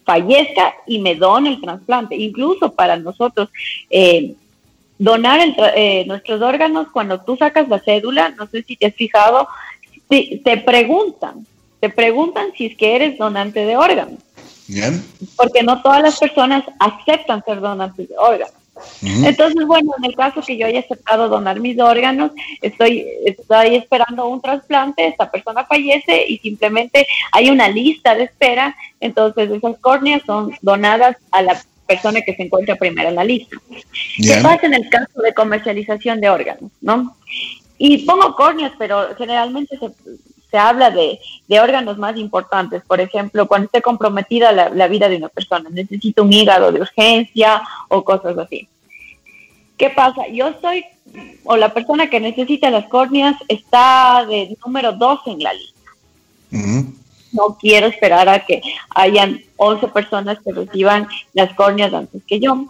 fallezca 0.07 0.73
y 0.87 0.99
me 0.99 1.15
done 1.15 1.49
el 1.49 1.61
trasplante. 1.61 2.15
Incluso 2.15 2.71
para 2.71 2.95
nosotros, 2.95 3.49
eh, 3.89 4.35
donar 4.97 5.41
eh, 5.75 6.05
nuestros 6.07 6.41
órganos, 6.41 6.87
cuando 6.93 7.19
tú 7.19 7.35
sacas 7.35 7.67
la 7.67 7.79
cédula, 7.79 8.29
no 8.29 8.47
sé 8.47 8.63
si 8.63 8.77
te 8.77 8.87
has 8.87 8.95
fijado, 8.95 9.49
te 10.07 10.63
preguntan, 10.65 11.45
te 11.81 11.89
preguntan 11.89 12.53
si 12.57 12.67
es 12.67 12.77
que 12.77 12.95
eres 12.95 13.17
donante 13.17 13.65
de 13.65 13.75
órganos. 13.75 14.19
Porque 15.35 15.63
no 15.63 15.81
todas 15.81 16.01
las 16.01 16.17
personas 16.17 16.63
aceptan 16.79 17.43
ser 17.43 17.59
donantes 17.59 18.07
de 18.07 18.17
órganos. 18.17 18.56
Entonces, 19.01 19.65
bueno, 19.65 19.91
en 19.97 20.05
el 20.05 20.15
caso 20.15 20.41
que 20.41 20.57
yo 20.57 20.67
haya 20.67 20.79
aceptado 20.79 21.29
donar 21.29 21.59
mis 21.59 21.79
órganos, 21.79 22.31
estoy, 22.61 23.05
estoy 23.25 23.75
esperando 23.75 24.27
un 24.27 24.41
trasplante, 24.41 25.07
esta 25.07 25.29
persona 25.29 25.65
fallece 25.65 26.25
y 26.27 26.37
simplemente 26.39 27.07
hay 27.31 27.49
una 27.49 27.69
lista 27.69 28.15
de 28.15 28.23
espera, 28.23 28.75
entonces 28.99 29.49
esas 29.51 29.77
córneas 29.79 30.21
son 30.25 30.53
donadas 30.61 31.17
a 31.31 31.41
la 31.41 31.61
persona 31.85 32.21
que 32.21 32.35
se 32.35 32.43
encuentra 32.43 32.75
primero 32.75 33.09
en 33.09 33.15
la 33.15 33.23
lista. 33.23 33.57
¿Qué 34.17 34.39
pasa 34.43 34.65
en 34.65 34.73
el 34.73 34.89
caso 34.89 35.21
de 35.21 35.33
comercialización 35.33 36.19
de 36.19 36.29
órganos? 36.29 36.71
¿no? 36.81 37.15
Y 37.77 37.99
pongo 37.99 38.35
córneas, 38.35 38.73
pero 38.77 39.15
generalmente 39.15 39.77
se, 39.77 39.89
se 40.49 40.57
habla 40.57 40.91
de, 40.91 41.19
órganos 41.59 41.97
más 41.97 42.17
importantes, 42.17 42.81
por 42.85 43.01
ejemplo, 43.01 43.47
cuando 43.47 43.65
esté 43.65 43.81
comprometida 43.81 44.51
la, 44.51 44.87
vida 44.87 45.09
de 45.09 45.17
una 45.17 45.29
persona, 45.29 45.69
necesita 45.69 46.21
un 46.21 46.31
hígado 46.31 46.71
de 46.71 46.81
urgencia 46.81 47.61
o 47.89 48.03
cosas 48.03 48.37
así. 48.37 48.67
¿Qué 49.77 49.89
pasa? 49.89 50.27
Yo 50.31 50.53
soy, 50.61 50.85
o 51.43 51.57
la 51.57 51.73
persona 51.73 52.09
que 52.09 52.19
necesita 52.19 52.69
las 52.69 52.87
córneas 52.87 53.35
está 53.47 54.25
de 54.27 54.57
número 54.65 54.93
12 54.93 55.31
en 55.31 55.43
la 55.43 55.53
lista. 55.53 55.91
No 57.33 57.57
quiero 57.59 57.87
esperar 57.87 58.29
a 58.29 58.45
que 58.45 58.61
hayan 58.95 59.41
11 59.57 59.89
personas 59.89 60.39
que 60.43 60.53
reciban 60.53 61.07
las 61.33 61.53
córneas 61.53 61.93
antes 61.93 62.23
que 62.23 62.39
yo. 62.39 62.67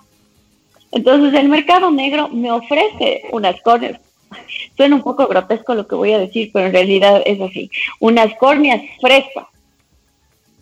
Entonces 0.92 1.40
el 1.40 1.48
mercado 1.48 1.92
negro 1.92 2.28
me 2.30 2.52
ofrece 2.52 3.24
unas 3.32 3.62
córneas 3.62 4.00
Suena 4.76 4.96
un 4.96 5.04
poco 5.04 5.28
grotesco 5.28 5.76
lo 5.76 5.88
que 5.88 5.96
voy 5.96 6.14
a 6.14 6.20
decir, 6.20 6.52
pero 6.54 6.68
en 6.68 6.74
realidad 6.74 7.22
es 7.26 7.40
así. 7.42 7.70
Unas 8.00 8.36
córneas 8.36 8.82
frescas. 9.02 9.46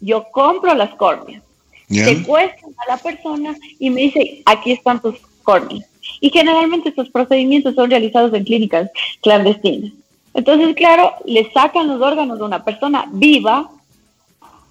Yo 0.02 0.26
compro 0.32 0.74
las 0.76 0.94
córneas, 0.96 1.42
secuestran 1.90 2.74
a 2.78 2.92
la 2.92 2.98
persona 2.98 3.56
y 3.80 3.90
me 3.90 4.02
dice, 4.02 4.42
aquí 4.46 4.72
están 4.72 5.02
tus 5.02 5.16
córneas. 5.44 5.86
Y 6.20 6.30
generalmente 6.30 6.90
estos 6.90 7.10
procedimientos 7.10 7.76
son 7.76 7.90
realizados 7.90 8.34
en 8.34 8.44
clínicas 8.44 8.90
clandestinas. 9.22 9.94
Entonces, 10.34 10.76
claro, 10.76 11.14
le 11.26 11.52
sacan 11.52 11.88
los 11.88 12.02
órganos 12.02 12.38
de 12.38 12.44
una 12.44 12.64
persona 12.64 13.06
viva 13.12 13.70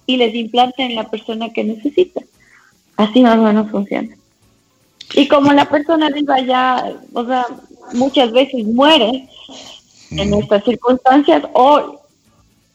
y 0.05 0.17
les 0.17 0.33
implantan 0.35 0.91
en 0.91 0.95
la 0.95 1.09
persona 1.09 1.49
que 1.49 1.63
necesita. 1.63 2.21
Así 2.97 3.21
más 3.21 3.37
o 3.37 3.41
menos 3.41 3.69
funciona. 3.71 4.15
Y 5.13 5.27
como 5.27 5.51
la 5.53 5.65
persona 5.65 6.09
viva 6.09 6.39
ya, 6.41 6.93
o 7.13 7.25
sea, 7.25 7.45
muchas 7.93 8.31
veces 8.31 8.65
muere 8.65 9.27
en 10.11 10.33
estas 10.33 10.63
circunstancias 10.63 11.43
o 11.53 12.01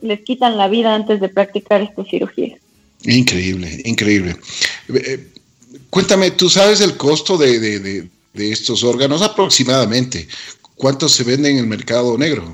les 0.00 0.20
quitan 0.20 0.56
la 0.56 0.68
vida 0.68 0.94
antes 0.94 1.20
de 1.20 1.28
practicar 1.28 1.82
esta 1.82 2.04
cirugía. 2.04 2.56
Increíble, 3.04 3.80
increíble. 3.84 4.36
Eh, 4.88 5.02
eh, 5.06 5.28
cuéntame, 5.88 6.30
¿tú 6.32 6.48
sabes 6.48 6.80
el 6.80 6.96
costo 6.96 7.36
de, 7.36 7.58
de, 7.58 8.08
estos 8.34 8.84
órganos 8.84 9.22
aproximadamente? 9.22 10.26
¿Cuántos 10.74 11.12
se 11.12 11.24
venden 11.24 11.52
en 11.52 11.58
el 11.58 11.66
mercado 11.66 12.16
negro? 12.16 12.44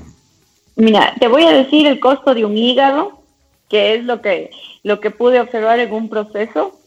Mira, 0.75 1.13
te 1.19 1.27
voy 1.27 1.43
a 1.43 1.51
decir 1.51 1.87
el 1.87 1.99
costo 1.99 2.33
de 2.33 2.45
un 2.45 2.57
hígado, 2.57 3.21
que 3.69 3.95
es 3.95 4.03
lo 4.03 4.21
que, 4.21 4.51
lo 4.83 4.99
que 4.99 5.11
pude 5.11 5.39
observar 5.39 5.79
en 5.79 5.93
un 5.93 6.09
proceso. 6.09 6.77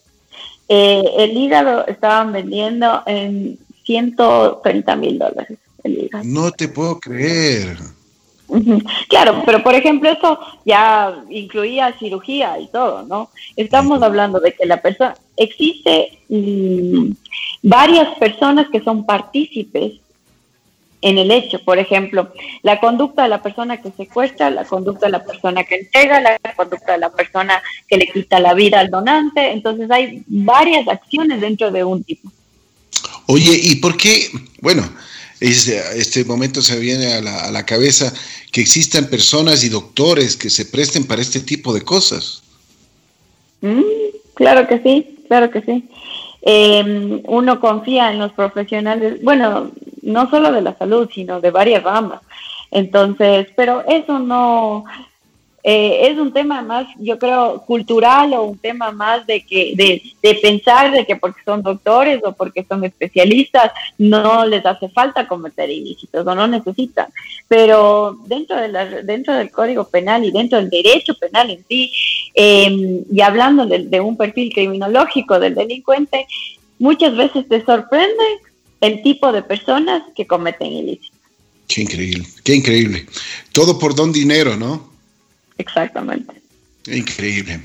Eh, 0.68 1.02
el 1.18 1.36
hígado 1.36 1.86
estaban 1.86 2.32
vendiendo 2.32 3.02
en 3.06 3.58
130 3.90 4.96
mil 4.96 5.18
dólares. 5.18 5.58
No 6.22 6.52
te 6.52 6.68
puedo 6.68 7.00
creer. 7.00 7.76
Claro, 9.08 9.42
pero 9.44 9.62
por 9.62 9.74
ejemplo, 9.74 10.08
eso 10.08 10.38
ya 10.64 11.24
incluía 11.28 11.96
cirugía 11.98 12.58
y 12.58 12.68
todo, 12.68 13.02
¿no? 13.02 13.30
Estamos 13.56 14.02
hablando 14.02 14.38
de 14.40 14.52
que 14.52 14.66
la 14.66 14.80
persona, 14.80 15.14
existe 15.36 16.18
mm, 16.28 17.12
varias 17.62 18.16
personas 18.18 18.68
que 18.70 18.80
son 18.80 19.06
partícipes 19.06 20.00
en 21.00 21.18
el 21.18 21.30
hecho. 21.30 21.58
Por 21.64 21.78
ejemplo, 21.78 22.32
la 22.62 22.78
conducta 22.80 23.24
de 23.24 23.28
la 23.28 23.42
persona 23.42 23.80
que 23.80 23.90
secuestra, 23.92 24.50
la 24.50 24.64
conducta 24.64 25.06
de 25.06 25.12
la 25.12 25.24
persona 25.24 25.64
que 25.64 25.76
entrega, 25.76 26.20
la 26.20 26.38
conducta 26.54 26.92
de 26.92 26.98
la 26.98 27.10
persona 27.10 27.60
que 27.88 27.96
le 27.96 28.06
quita 28.08 28.38
la 28.40 28.54
vida 28.54 28.80
al 28.80 28.90
donante. 28.90 29.52
Entonces 29.52 29.90
hay 29.90 30.22
varias 30.26 30.86
acciones 30.88 31.40
dentro 31.40 31.70
de 31.70 31.84
un 31.84 32.04
tipo. 32.04 32.30
Oye, 33.32 33.60
¿y 33.62 33.76
por 33.76 33.96
qué? 33.96 34.28
Bueno, 34.60 34.82
este 35.40 36.24
momento 36.24 36.60
se 36.62 36.80
viene 36.80 37.14
a 37.14 37.20
la, 37.20 37.44
a 37.44 37.52
la 37.52 37.64
cabeza 37.64 38.12
que 38.50 38.60
existan 38.60 39.06
personas 39.06 39.62
y 39.62 39.68
doctores 39.68 40.36
que 40.36 40.50
se 40.50 40.64
presten 40.64 41.06
para 41.06 41.22
este 41.22 41.38
tipo 41.38 41.72
de 41.72 41.82
cosas. 41.82 42.42
Mm, 43.60 43.82
claro 44.34 44.66
que 44.66 44.80
sí, 44.80 45.24
claro 45.28 45.48
que 45.48 45.60
sí. 45.62 45.88
Eh, 46.42 47.22
uno 47.26 47.60
confía 47.60 48.10
en 48.10 48.18
los 48.18 48.32
profesionales, 48.32 49.22
bueno, 49.22 49.70
no 50.02 50.28
solo 50.28 50.50
de 50.50 50.62
la 50.62 50.76
salud, 50.76 51.08
sino 51.14 51.40
de 51.40 51.52
varias 51.52 51.84
ramas. 51.84 52.22
Entonces, 52.72 53.46
pero 53.54 53.84
eso 53.86 54.18
no, 54.18 54.86
eh, 55.62 56.08
es 56.08 56.18
un 56.18 56.32
tema 56.32 56.62
más, 56.62 56.86
yo 56.98 57.18
creo, 57.18 57.62
cultural 57.66 58.32
o 58.32 58.44
un 58.44 58.58
tema 58.58 58.92
más 58.92 59.26
de 59.26 59.44
que 59.44 59.74
de, 59.76 60.02
de, 60.22 60.34
pensar 60.36 60.90
de 60.90 61.04
que 61.04 61.16
porque 61.16 61.42
son 61.44 61.62
doctores 61.62 62.20
o 62.24 62.32
porque 62.32 62.64
son 62.66 62.82
especialistas 62.84 63.70
no 63.98 64.46
les 64.46 64.64
hace 64.64 64.88
falta 64.88 65.28
cometer 65.28 65.68
ilícitos 65.68 66.26
o 66.26 66.34
no 66.34 66.46
necesitan. 66.46 67.08
Pero 67.46 68.18
dentro 68.26 68.56
de 68.56 68.68
la, 68.68 68.86
dentro 68.86 69.34
del 69.34 69.50
Código 69.50 69.84
Penal 69.84 70.24
y 70.24 70.30
dentro 70.30 70.58
del 70.58 70.70
derecho 70.70 71.14
penal 71.14 71.50
en 71.50 71.64
sí, 71.68 71.92
eh, 72.34 73.02
y 73.10 73.20
hablando 73.20 73.66
de, 73.66 73.80
de 73.80 74.00
un 74.00 74.16
perfil 74.16 74.52
criminológico 74.52 75.38
del 75.38 75.54
delincuente, 75.54 76.26
muchas 76.78 77.14
veces 77.14 77.46
te 77.48 77.62
sorprende 77.64 78.24
el 78.80 79.02
tipo 79.02 79.30
de 79.30 79.42
personas 79.42 80.02
que 80.16 80.26
cometen 80.26 80.72
ilícitos. 80.72 81.18
Qué 81.68 81.82
increíble, 81.82 82.26
qué 82.42 82.54
increíble. 82.54 83.06
Todo 83.52 83.78
por 83.78 83.94
don 83.94 84.10
dinero, 84.10 84.56
¿no? 84.56 84.89
Exactamente. 85.60 86.32
Increíble. 86.86 87.60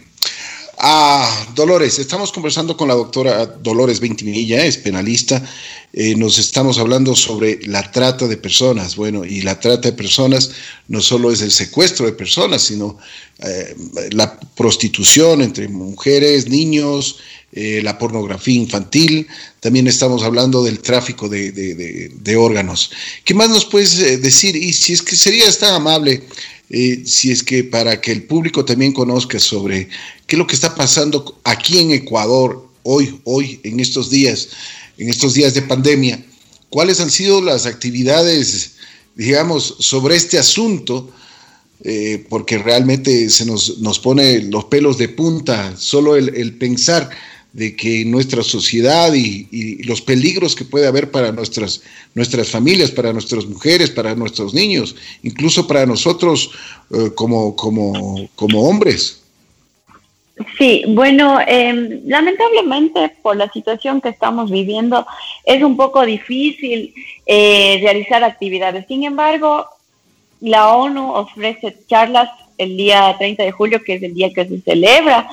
Ah, 0.78 1.48
Dolores, 1.56 2.00
estamos 2.00 2.34
conversando 2.34 2.76
con 2.76 2.90
la 2.90 2.96
doctora 2.96 3.46
Dolores 3.46 4.02
Ventimilla, 4.02 4.66
es 4.66 4.76
penalista. 4.78 5.42
Eh, 5.94 6.14
nos 6.16 6.38
estamos 6.38 6.78
hablando 6.78 7.16
sobre 7.16 7.60
la 7.66 7.90
trata 7.90 8.28
de 8.28 8.36
personas. 8.36 8.98
Bueno, 8.98 9.24
y 9.24 9.42
la 9.42 9.58
trata 9.58 9.90
de 9.90 9.96
personas 9.96 10.52
no 10.90 11.00
solo 11.00 11.32
es 11.32 11.42
el 11.42 11.52
secuestro 11.52 12.06
de 12.06 12.12
personas, 12.12 12.64
sino 12.64 12.98
eh, 13.40 13.74
la 14.12 14.38
prostitución 14.38 15.42
entre 15.42 15.70
mujeres, 15.70 16.50
niños, 16.50 17.20
eh, 17.54 17.80
la 17.82 17.98
pornografía 17.98 18.56
infantil. 18.56 19.28
También 19.62 19.88
estamos 19.88 20.24
hablando 20.24 20.62
del 20.62 20.80
tráfico 20.80 21.30
de, 21.30 22.36
órganos. 22.38 22.92
¿Qué 23.24 23.34
más 23.34 23.50
nos 23.50 23.64
puedes 23.64 24.22
decir? 24.22 24.58
Y 24.58 24.74
si 24.74 24.92
es 24.92 25.02
que 25.02 25.16
serías 25.16 25.58
tan 25.58 25.74
amable 25.76 26.24
eh, 26.70 27.04
si 27.06 27.32
es 27.32 27.44
que 27.44 27.64
para 27.64 28.02
que 28.02 28.12
el 28.12 28.24
público 28.24 28.66
también 28.66 28.92
conozca 28.94 29.40
sobre 29.40 29.88
qué 30.26 30.36
es 30.36 30.40
lo 30.40 30.48
que 30.48 30.56
está 30.56 30.74
pasando 30.74 31.40
aquí 31.44 31.80
en 31.80 31.92
Ecuador 31.92 32.68
hoy, 32.84 33.20
hoy, 33.24 33.60
en 33.64 33.80
estos 33.80 34.10
días, 34.10 34.50
en 34.98 35.10
estos 35.10 35.34
días 35.34 35.54
de 35.54 35.62
pandemia, 35.62 36.24
cuáles 36.70 37.00
han 37.00 37.12
sido 37.12 37.42
las 37.42 37.66
actividades, 37.66 38.74
digamos, 39.16 39.76
sobre 39.80 40.16
este 40.16 40.38
asunto, 40.38 41.12
eh, 41.84 42.26
porque 42.30 42.58
realmente 42.58 43.30
se 43.30 43.46
nos, 43.46 43.80
nos, 43.80 44.00
pone 44.00 44.42
los 44.42 44.66
pelos 44.66 44.98
de 44.98 45.10
punta, 45.10 45.76
solo 45.78 46.16
el, 46.16 46.36
el 46.36 46.58
pensar 46.58 47.10
de 47.56 47.74
que 47.74 48.04
nuestra 48.04 48.44
sociedad 48.44 49.14
y, 49.14 49.82
los 49.84 50.02
peligros 50.02 50.56
que 50.56 50.66
puede 50.66 50.88
haber 50.88 51.10
para 51.10 51.32
nuestras, 51.32 51.82
nuestras 52.14 52.50
familias, 52.50 52.92
para 52.92 53.14
nuestras 53.14 53.46
mujeres, 53.46 53.90
para 53.90 54.14
nuestros 54.14 54.54
niños, 54.54 54.94
incluso 55.24 55.66
para 55.66 55.86
nosotros 55.86 56.52
eh, 56.92 57.12
como, 57.16 57.56
como, 57.56 58.28
como 58.36 58.68
hombres. 58.68 59.22
Sí, 60.58 60.84
bueno, 60.90 61.40
eh, 61.48 62.02
lamentablemente 62.06 63.16
por 63.22 63.38
la 63.38 63.50
situación 63.50 64.02
que 64.02 64.10
estamos 64.10 64.52
viviendo 64.52 65.08
es 65.46 65.64
un 65.64 65.78
poco 65.78 66.06
difícil 66.06 66.94
eh, 67.26 67.80
realizar 67.82 68.22
actividades. 68.26 68.86
Sin 68.90 69.06
embargo, 69.06 69.66
la 70.42 70.76
ONU 70.76 71.14
ofrece 71.14 71.78
charlas 71.88 72.30
el 72.58 72.78
día 72.78 73.16
30 73.18 73.44
de 73.44 73.52
julio, 73.52 73.84
que 73.84 73.96
es 73.96 74.04
el 74.04 74.14
día 74.14 74.32
que 74.34 74.46
se 74.46 74.62
celebra 74.62 75.28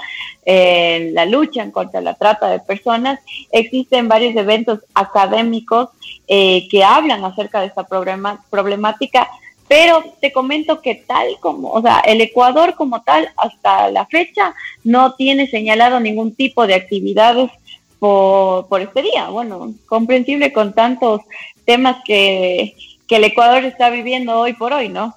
eh, 0.45 1.11
la 1.13 1.25
lucha 1.25 1.71
contra 1.71 2.01
la 2.01 2.15
trata 2.15 2.49
de 2.49 2.61
personas. 2.61 3.21
Existen 3.51 4.09
varios 4.09 4.35
eventos 4.37 4.81
académicos 4.95 5.91
eh, 6.27 6.67
que 6.69 6.83
hablan 6.83 7.25
acerca 7.25 7.61
de 7.61 7.67
esta 7.67 7.87
problemática, 7.87 9.29
pero 9.69 10.03
te 10.21 10.33
comento 10.33 10.83
que 10.83 10.97
tal 10.97 11.29
como, 11.41 11.71
o 11.71 11.81
sea, 11.81 12.01
el 12.01 12.21
Ecuador 12.21 12.75
como 12.75 13.03
tal, 13.03 13.31
hasta 13.37 13.91
la 13.91 14.07
fecha, 14.07 14.55
no 14.85 15.15
tiene 15.15 15.47
señalado 15.47 16.01
ningún 16.01 16.35
tipo 16.35 16.67
de 16.67 16.75
actividades 16.75 17.51
por, 17.99 18.67
por 18.67 18.81
este 18.81 19.03
día. 19.03 19.29
Bueno, 19.29 19.73
comprensible 19.87 20.53
con 20.53 20.75
tantos 20.75 21.21
temas 21.65 21.99
que, 22.05 22.75
que 23.07 23.17
el 23.17 23.25
Ecuador 23.25 23.65
está 23.65 23.91
viviendo 23.91 24.39
hoy 24.39 24.55
por 24.55 24.73
hoy, 24.73 24.89
¿no? 24.89 25.15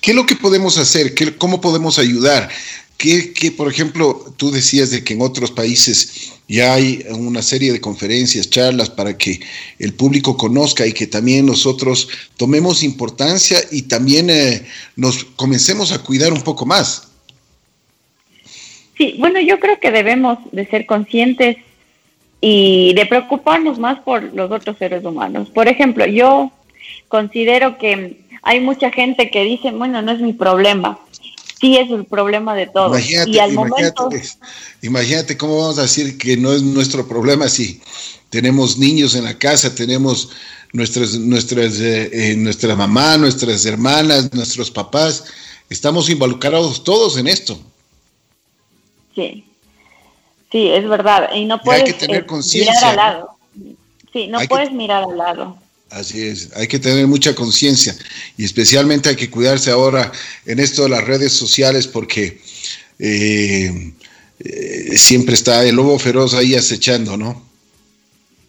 ¿Qué 0.00 0.10
es 0.10 0.16
lo 0.16 0.26
que 0.26 0.36
podemos 0.36 0.78
hacer? 0.78 1.14
¿Qué, 1.14 1.36
¿Cómo 1.36 1.60
podemos 1.60 1.98
ayudar? 1.98 2.48
Que, 2.96 3.32
que, 3.32 3.50
por 3.50 3.68
ejemplo, 3.68 4.32
tú 4.36 4.50
decías 4.50 4.90
de 4.90 5.02
que 5.04 5.14
en 5.14 5.22
otros 5.22 5.50
países 5.50 6.32
ya 6.48 6.74
hay 6.74 7.04
una 7.10 7.42
serie 7.42 7.72
de 7.72 7.80
conferencias, 7.80 8.50
charlas 8.50 8.90
para 8.90 9.16
que 9.16 9.40
el 9.78 9.94
público 9.94 10.36
conozca 10.36 10.86
y 10.86 10.92
que 10.92 11.06
también 11.06 11.46
nosotros 11.46 12.08
tomemos 12.36 12.82
importancia 12.82 13.58
y 13.70 13.82
también 13.82 14.30
eh, 14.30 14.66
nos 14.96 15.24
comencemos 15.24 15.92
a 15.92 16.02
cuidar 16.02 16.32
un 16.32 16.42
poco 16.42 16.66
más. 16.66 17.08
Sí, 18.96 19.16
bueno, 19.18 19.40
yo 19.40 19.58
creo 19.58 19.80
que 19.80 19.90
debemos 19.90 20.38
de 20.52 20.66
ser 20.66 20.86
conscientes 20.86 21.56
y 22.40 22.92
de 22.94 23.06
preocuparnos 23.06 23.78
más 23.78 24.00
por 24.00 24.22
los 24.34 24.50
otros 24.50 24.76
seres 24.76 25.04
humanos. 25.04 25.48
Por 25.50 25.68
ejemplo, 25.68 26.06
yo 26.06 26.52
considero 27.08 27.78
que 27.78 28.21
hay 28.42 28.60
mucha 28.60 28.90
gente 28.90 29.30
que 29.30 29.44
dice, 29.44 29.70
bueno, 29.70 30.02
no 30.02 30.12
es 30.12 30.20
mi 30.20 30.32
problema. 30.32 30.98
Sí 31.60 31.76
es 31.76 31.90
el 31.90 32.04
problema 32.04 32.54
de 32.56 32.66
todos. 32.66 32.98
Imagínate, 32.98 33.30
y 33.30 33.38
al 33.38 33.52
imagínate, 33.52 34.02
momento... 34.02 34.28
imagínate 34.82 35.36
cómo 35.36 35.58
vamos 35.60 35.78
a 35.78 35.82
decir 35.82 36.18
que 36.18 36.36
no 36.36 36.52
es 36.52 36.62
nuestro 36.62 37.06
problema 37.06 37.48
si 37.48 37.80
tenemos 38.30 38.78
niños 38.78 39.14
en 39.14 39.24
la 39.24 39.38
casa, 39.38 39.72
tenemos 39.72 40.30
nuestras, 40.72 41.16
nuestras, 41.18 41.78
eh, 41.80 42.34
nuestra 42.36 42.74
mamá, 42.74 43.16
nuestras 43.16 43.64
hermanas, 43.64 44.32
nuestros 44.32 44.70
papás. 44.70 45.24
Estamos 45.70 46.10
involucrados 46.10 46.82
todos 46.82 47.16
en 47.16 47.28
esto. 47.28 47.60
Sí, 49.14 49.44
sí, 50.50 50.68
es 50.68 50.88
verdad. 50.88 51.30
Y 51.32 51.44
no 51.44 51.60
puedes 51.62 51.82
y 51.82 51.86
hay 51.86 51.92
que 51.92 51.98
tener 52.06 52.26
eh, 52.28 52.34
mirar 52.54 52.84
al 52.84 52.96
lado. 52.96 53.30
Sí, 54.12 54.26
no 54.26 54.38
hay 54.38 54.48
puedes 54.48 54.70
que... 54.70 54.74
mirar 54.74 55.04
al 55.04 55.16
lado. 55.16 55.61
Así 55.92 56.22
es, 56.22 56.48
hay 56.56 56.66
que 56.68 56.78
tener 56.78 57.06
mucha 57.06 57.34
conciencia 57.34 57.94
y 58.38 58.44
especialmente 58.44 59.10
hay 59.10 59.16
que 59.16 59.28
cuidarse 59.28 59.70
ahora 59.70 60.10
en 60.46 60.58
esto 60.58 60.84
de 60.84 60.88
las 60.88 61.04
redes 61.04 61.32
sociales 61.32 61.86
porque 61.86 62.40
eh, 62.98 63.92
eh, 64.40 64.96
siempre 64.96 65.34
está 65.34 65.64
el 65.66 65.76
lobo 65.76 65.98
feroz 65.98 66.32
ahí 66.32 66.54
acechando, 66.54 67.18
¿no? 67.18 67.46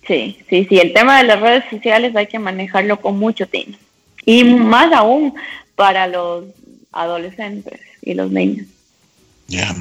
Sí, 0.07 0.37
sí, 0.49 0.65
sí, 0.69 0.79
el 0.79 0.93
tema 0.93 1.17
de 1.17 1.25
las 1.25 1.41
redes 1.41 1.65
sociales 1.69 2.15
hay 2.15 2.27
que 2.27 2.39
manejarlo 2.39 3.01
con 3.01 3.19
mucho 3.19 3.45
tino 3.45 3.77
y 4.25 4.45
más 4.45 4.93
aún 4.93 5.33
para 5.75 6.07
los 6.07 6.45
adolescentes 6.93 7.79
y 8.01 8.13
los 8.13 8.31
niños. 8.31 8.67
Ya. 9.47 9.75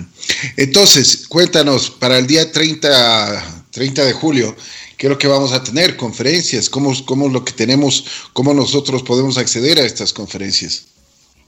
Entonces, 0.57 1.29
cuéntanos, 1.29 1.91
para 1.91 2.19
el 2.19 2.27
día 2.27 2.51
30, 2.51 3.65
30 3.71 4.05
de 4.05 4.13
julio, 4.13 4.57
¿Qué 5.03 5.09
es 5.09 5.11
lo 5.11 5.19
que 5.19 5.27
vamos 5.27 5.53
a 5.53 5.65
tener? 5.65 5.97
Conferencias, 5.97 6.71
¿cómo, 6.71 6.93
cómo 7.05 7.29
lo 7.29 7.45
que 7.45 7.51
tenemos, 7.51 8.29
cómo 8.33 8.55
nosotros 8.55 9.03
podemos 9.03 9.37
acceder 9.37 9.81
a 9.81 9.85
estas 9.85 10.13
conferencias? 10.13 10.87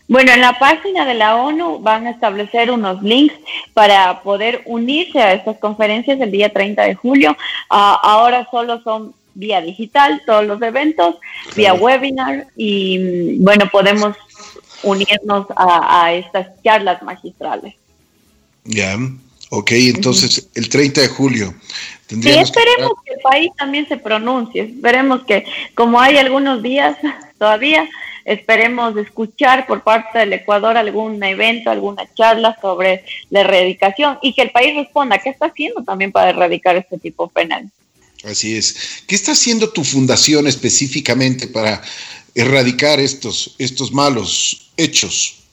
Bueno, 0.09 0.33
en 0.33 0.40
la 0.40 0.59
página 0.59 1.07
de 1.07 1.14
la 1.14 1.37
ONU 1.37 1.79
van 1.79 2.09
a 2.09 2.11
establecer 2.11 2.73
unos 2.73 3.01
links 3.05 3.37
para 3.73 4.25
poder 4.25 4.62
unirse 4.67 5.21
a 5.21 5.35
estas 5.35 5.57
conferencias 5.59 6.21
el 6.21 6.33
día 6.33 6.53
30 6.53 6.83
de 6.83 6.95
julio. 6.97 7.31
Uh, 7.71 7.95
ahora 8.03 8.49
solo 8.51 8.83
son 8.83 9.14
vía 9.35 9.61
digital 9.61 10.21
todos 10.27 10.45
los 10.45 10.61
eventos, 10.61 11.14
claro. 11.14 11.55
vía 11.55 11.75
webinar 11.75 12.49
y 12.57 13.38
bueno, 13.38 13.69
podemos 13.71 14.17
unirnos 14.83 15.47
a, 15.55 16.07
a 16.07 16.12
estas 16.12 16.61
charlas 16.64 17.01
magistrales. 17.05 17.77
Ya, 18.64 18.99
Ok, 19.57 19.71
entonces 19.73 20.49
el 20.57 20.69
30 20.69 21.03
de 21.03 21.09
julio. 21.09 21.55
Sí, 22.09 22.29
esperemos 22.29 22.93
que, 23.05 23.12
el 23.12 23.21
país 23.21 23.51
también 23.57 23.87
se 23.87 23.97
pronuncie. 23.97 24.62
Esperemos 24.62 25.23
que, 25.23 25.45
como 25.77 26.01
hay 26.01 26.17
algunos 26.17 26.61
días 26.61 26.97
todavía, 27.38 27.88
esperemos 28.25 28.97
escuchar 28.97 29.64
por 29.69 29.85
parte 29.85 30.19
del 30.19 30.33
Ecuador 30.33 30.77
algún 30.77 31.23
evento, 31.23 31.71
alguna 31.71 32.03
charla 32.14 32.59
sobre 32.61 33.05
la 33.31 33.43
erradicación 33.43 34.19
y 34.23 34.33
que 34.33 34.43
el 34.43 34.51
país 34.51 34.75
responda 34.75 35.19
qué 35.19 35.31
está 35.31 35.47
haciendo 35.47 35.85
también 35.85 36.11
para 36.11 36.31
erradicar 36.31 36.75
este 36.75 36.99
tipo 36.99 37.29
penal. 37.29 37.71
Así 38.25 38.57
es. 38.57 39.05
¿Qué 39.07 39.14
está 39.14 39.33
haciendo 39.33 39.71
tu 39.71 39.85
fundación 39.85 40.49
específicamente 40.49 41.47
para 41.47 41.81
erradicar 42.35 42.99
estos, 42.99 43.55
estos 43.61 43.93
malos 43.93 44.73
hechos? 44.77 45.45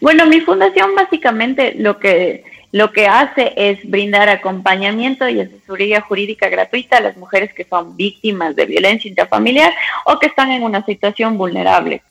Bueno, 0.00 0.24
mi 0.26 0.40
fundación 0.40 0.94
básicamente 0.94 1.74
lo 1.74 1.98
que 1.98 2.44
lo 2.70 2.92
que 2.92 3.06
hace 3.06 3.52
es 3.56 3.88
brindar 3.88 4.28
acompañamiento 4.28 5.28
y 5.28 5.40
asesoría 5.40 6.02
jurídica 6.02 6.48
gratuita 6.48 6.98
a 6.98 7.00
las 7.00 7.16
mujeres 7.16 7.54
que 7.54 7.64
son 7.64 7.96
víctimas 7.96 8.54
de 8.56 8.66
violencia 8.66 9.08
intrafamiliar 9.08 9.72
o 10.04 10.18
que 10.18 10.26
están 10.26 10.52
en 10.52 10.62
una 10.62 10.84
situación 10.84 11.38
vulnerable. 11.38 12.02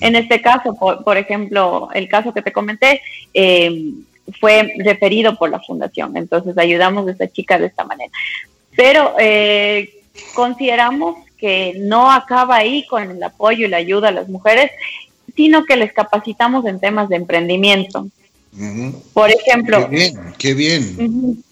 En 0.00 0.14
este 0.14 0.42
caso, 0.42 0.74
por, 0.74 1.16
ejemplo, 1.16 1.88
el 1.94 2.08
caso 2.08 2.34
que 2.34 2.42
te 2.42 2.52
comenté 2.52 3.00
em, 3.32 4.04
fue 4.38 4.74
referido 4.78 5.36
por 5.36 5.48
la 5.48 5.60
fundación, 5.60 6.16
entonces 6.18 6.58
ayudamos 6.58 7.08
a 7.08 7.12
esta 7.12 7.28
chica 7.28 7.58
de 7.58 7.66
esta 7.66 7.84
manera. 7.84 8.12
Pero 8.76 9.14
eh, 9.18 9.90
consideramos 10.34 11.16
que 11.38 11.74
no 11.78 12.12
acaba 12.12 12.56
ahí 12.56 12.86
con 12.86 13.10
el 13.10 13.22
apoyo 13.22 13.66
y 13.66 13.70
la 13.70 13.78
ayuda 13.78 14.08
a 14.08 14.12
las 14.12 14.28
mujeres, 14.28 14.70
sino 15.34 15.64
que 15.64 15.76
les 15.76 15.94
capacitamos 15.94 16.66
en 16.66 16.80
temas 16.80 17.08
de 17.08 17.16
emprendimiento. 17.16 18.06
Por 19.12 19.30
ejemplo, 19.30 19.88
qué 19.88 19.96
bien, 19.96 20.34
qué 20.38 20.54
bien. 20.54 21.42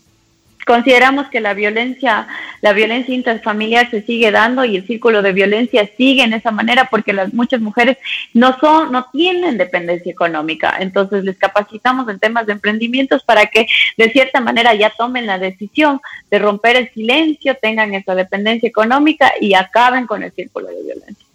Consideramos 0.69 1.29
que 1.29 1.41
la 1.41 1.55
violencia, 1.55 2.29
la 2.61 2.75
violencia 2.75 3.15
interfamiliar 3.15 3.91
se 3.91 4.03
sigue 4.03 4.31
dando 4.31 4.67
y 4.67 4.77
el 4.77 4.87
círculo 4.87 5.23
de 5.23 5.33
violencia 5.33 5.89
sigue 5.97 6.25
en 6.25 6.35
esa 6.35 6.51
manera 6.51 6.89
porque 6.91 7.15
las 7.15 7.33
muchas 7.33 7.63
mujeres 7.63 7.97
no 8.35 8.55
son, 8.61 8.93
no 8.93 9.07
tienen 9.11 9.57
dependencia 9.57 10.13
económica. 10.13 10.77
Entonces 10.79 11.25
les 11.25 11.39
capacitamos 11.39 12.07
en 12.11 12.19
temas 12.19 12.47
de 12.47 12.53
emprendimientos 12.53 13.23
para 13.23 13.47
que 13.47 13.67
de 13.97 14.11
cierta 14.11 14.41
manera 14.41 14.75
ya 14.75 14.91
tomen 14.91 15.25
la 15.25 15.39
decisión 15.39 16.03
de 16.31 16.39
romper 16.39 16.77
el 16.77 16.93
silencio, 16.93 17.57
tengan 17.63 17.95
esa 17.95 18.15
dependencia 18.15 18.69
económica 18.69 19.33
y 19.41 19.55
acaben 19.55 20.07
con 20.07 20.23
el 20.23 20.33
círculo 20.33 20.69
de 20.69 20.83
violencia. 20.83 21.27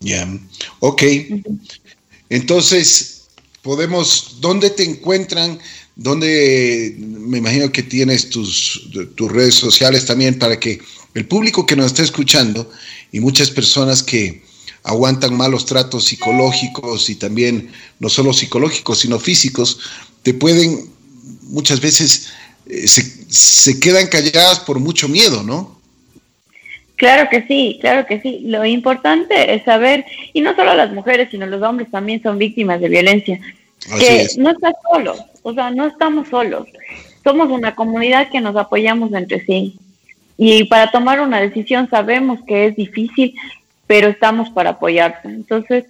Ya, 0.00 0.26
ok. 0.80 1.02
Entonces, 2.30 3.11
podemos, 3.62 4.36
¿dónde 4.40 4.70
te 4.70 4.84
encuentran? 4.84 5.58
¿Dónde 5.96 6.94
me 6.98 7.38
imagino 7.38 7.70
que 7.70 7.82
tienes 7.82 8.30
tus, 8.30 8.88
tus 9.14 9.30
redes 9.30 9.54
sociales 9.54 10.04
también 10.04 10.38
para 10.38 10.58
que 10.58 10.80
el 11.14 11.26
público 11.26 11.66
que 11.66 11.76
nos 11.76 11.86
está 11.86 12.02
escuchando 12.02 12.70
y 13.12 13.20
muchas 13.20 13.50
personas 13.50 14.02
que 14.02 14.42
aguantan 14.84 15.36
malos 15.36 15.66
tratos 15.66 16.06
psicológicos 16.06 17.08
y 17.08 17.14
también 17.14 17.70
no 18.00 18.08
solo 18.08 18.32
psicológicos, 18.32 19.00
sino 19.00 19.18
físicos, 19.18 19.78
te 20.22 20.34
pueden 20.34 20.90
muchas 21.42 21.80
veces 21.80 22.28
eh, 22.66 22.88
se, 22.88 23.02
se 23.28 23.78
quedan 23.78 24.08
calladas 24.08 24.60
por 24.60 24.80
mucho 24.80 25.08
miedo, 25.08 25.42
¿no? 25.42 25.81
Claro 27.02 27.28
que 27.28 27.42
sí, 27.48 27.78
claro 27.80 28.06
que 28.06 28.20
sí. 28.20 28.42
Lo 28.44 28.64
importante 28.64 29.52
es 29.52 29.64
saber, 29.64 30.06
y 30.32 30.40
no 30.40 30.54
solo 30.54 30.72
las 30.72 30.92
mujeres, 30.92 31.30
sino 31.32 31.46
los 31.46 31.60
hombres 31.60 31.90
también 31.90 32.22
son 32.22 32.38
víctimas 32.38 32.80
de 32.80 32.88
violencia, 32.88 33.40
que 33.98 34.28
no 34.38 34.50
estás 34.50 34.74
solo, 34.88 35.16
o 35.42 35.52
sea, 35.52 35.72
no 35.72 35.88
estamos 35.88 36.28
solos. 36.28 36.68
Somos 37.24 37.50
una 37.50 37.74
comunidad 37.74 38.30
que 38.30 38.40
nos 38.40 38.54
apoyamos 38.54 39.12
entre 39.14 39.44
sí. 39.44 39.74
Y 40.36 40.62
para 40.66 40.92
tomar 40.92 41.20
una 41.20 41.40
decisión 41.40 41.90
sabemos 41.90 42.38
que 42.46 42.66
es 42.66 42.76
difícil, 42.76 43.34
pero 43.88 44.06
estamos 44.06 44.50
para 44.50 44.70
apoyarte. 44.70 45.26
Entonces, 45.26 45.86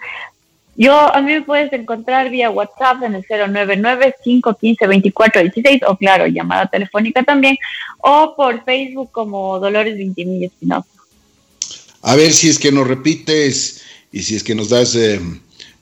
yo, 0.77 0.95
a 1.15 1.21
mí 1.21 1.35
me 1.35 1.43
puedes 1.43 1.71
encontrar 1.75 2.31
vía 2.31 2.49
WhatsApp 2.49 3.03
en 3.03 3.17
el 3.17 3.25
099-515-2416 3.25 5.83
o 5.87 5.95
claro, 5.99 6.27
llamada 6.27 6.69
telefónica 6.69 7.23
también, 7.23 7.59
o 7.99 8.33
por 8.35 8.65
Facebook 8.65 9.11
como 9.13 9.59
Dolores 9.59 9.99
Vintimilla 9.99 10.47
Espinosa. 10.47 10.89
A 12.03 12.17
ver 12.17 12.33
si 12.33 12.49
es 12.49 12.59
que 12.59 12.73
nos 12.73 12.87
repites 12.87 13.81
y 14.13 14.23
si 14.23 14.35
es 14.35 14.43
que 14.43 14.55
nos 14.55 14.69
das 14.69 14.95
eh, 14.97 15.21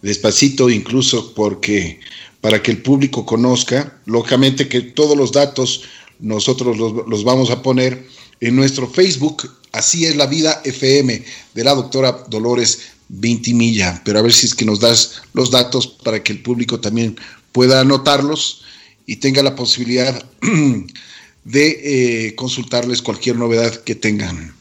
despacito 0.02 0.70
incluso 0.70 1.34
porque 1.34 2.00
para 2.40 2.62
que 2.62 2.70
el 2.70 2.82
público 2.82 3.26
conozca, 3.26 4.00
lógicamente 4.06 4.68
que 4.68 4.80
todos 4.80 5.16
los 5.16 5.32
datos 5.32 5.82
nosotros 6.20 6.76
los, 6.76 7.24
vamos 7.24 7.50
a 7.50 7.62
poner 7.62 8.06
en 8.40 8.56
nuestro 8.56 8.88
Facebook, 8.88 9.50
así 9.72 10.04
es 10.04 10.16
la 10.16 10.26
vida 10.26 10.60
FM 10.64 11.24
de 11.54 11.64
la 11.64 11.74
doctora 11.74 12.24
Dolores 12.28 12.80
Vintimilla, 13.08 14.02
pero 14.04 14.18
a 14.18 14.22
ver 14.22 14.32
si 14.32 14.46
es 14.46 14.54
que 14.54 14.64
nos 14.64 14.80
das 14.80 15.22
los 15.32 15.50
datos 15.50 15.86
para 15.86 16.22
que 16.22 16.32
el 16.32 16.42
público 16.42 16.80
también 16.80 17.16
pueda 17.52 17.80
anotarlos 17.80 18.62
y 19.06 19.16
tenga 19.16 19.42
la 19.42 19.56
posibilidad 19.56 20.24
de 21.44 22.26
eh, 22.26 22.34
consultarles 22.34 23.02
cualquier 23.02 23.36
novedad 23.36 23.74
que 23.82 23.94
tengan. 23.94 24.59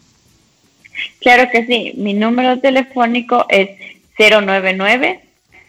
Claro 1.21 1.49
que 1.51 1.65
sí, 1.65 1.93
mi 1.95 2.13
número 2.13 2.59
telefónico 2.59 3.45
es 3.49 3.69
099 4.17 5.21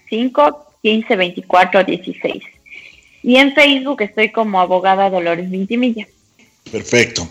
515 0.08 1.16
2416 1.16 2.42
Y 3.22 3.36
en 3.36 3.54
Facebook 3.54 4.02
estoy 4.02 4.30
como 4.30 4.60
abogada 4.60 5.10
Dolores 5.10 5.50
Vintimilla. 5.50 6.06
Perfecto, 6.70 7.28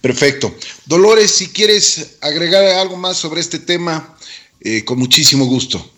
perfecto. 0.00 0.54
Dolores, 0.86 1.30
si 1.30 1.48
quieres 1.48 2.18
agregar 2.20 2.64
algo 2.64 2.96
más 2.96 3.16
sobre 3.16 3.40
este 3.40 3.58
tema, 3.58 4.16
eh, 4.60 4.84
con 4.84 4.98
muchísimo 4.98 5.46
gusto. 5.46 5.90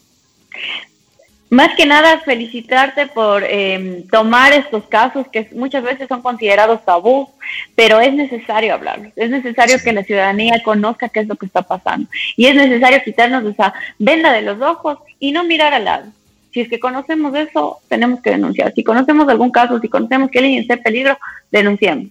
Más 1.52 1.76
que 1.76 1.84
nada, 1.84 2.18
felicitarte 2.20 3.08
por 3.08 3.44
em, 3.44 4.06
tomar 4.08 4.54
estos 4.54 4.84
casos 4.84 5.26
que 5.30 5.50
muchas 5.52 5.82
veces 5.82 6.08
son 6.08 6.22
considerados 6.22 6.82
tabú, 6.82 7.28
pero 7.76 8.00
es 8.00 8.14
necesario 8.14 8.72
hablarlos. 8.72 9.12
Es 9.16 9.28
necesario 9.28 9.76
que 9.84 9.92
la 9.92 10.02
ciudadanía 10.02 10.62
conozca 10.64 11.10
qué 11.10 11.20
es 11.20 11.28
lo 11.28 11.36
que 11.36 11.44
está 11.44 11.60
pasando. 11.60 12.08
Y 12.38 12.46
es 12.46 12.54
necesario 12.54 13.02
quitarnos 13.04 13.44
esa 13.44 13.74
venda 13.98 14.32
de 14.32 14.40
los 14.40 14.62
ojos 14.62 15.00
y 15.18 15.32
no 15.32 15.44
mirar 15.44 15.74
al 15.74 15.84
lado. 15.84 16.06
Si 16.54 16.60
es 16.60 16.70
que 16.70 16.80
conocemos 16.80 17.36
eso, 17.36 17.80
tenemos 17.86 18.22
que 18.22 18.30
denunciar. 18.30 18.72
Si 18.74 18.82
conocemos 18.82 19.28
algún 19.28 19.50
caso, 19.50 19.78
si 19.78 19.90
conocemos 19.90 20.30
que 20.30 20.38
alguien 20.38 20.62
está 20.62 20.72
en 20.72 20.82
peligro, 20.82 21.18
denunciamos. 21.50 22.06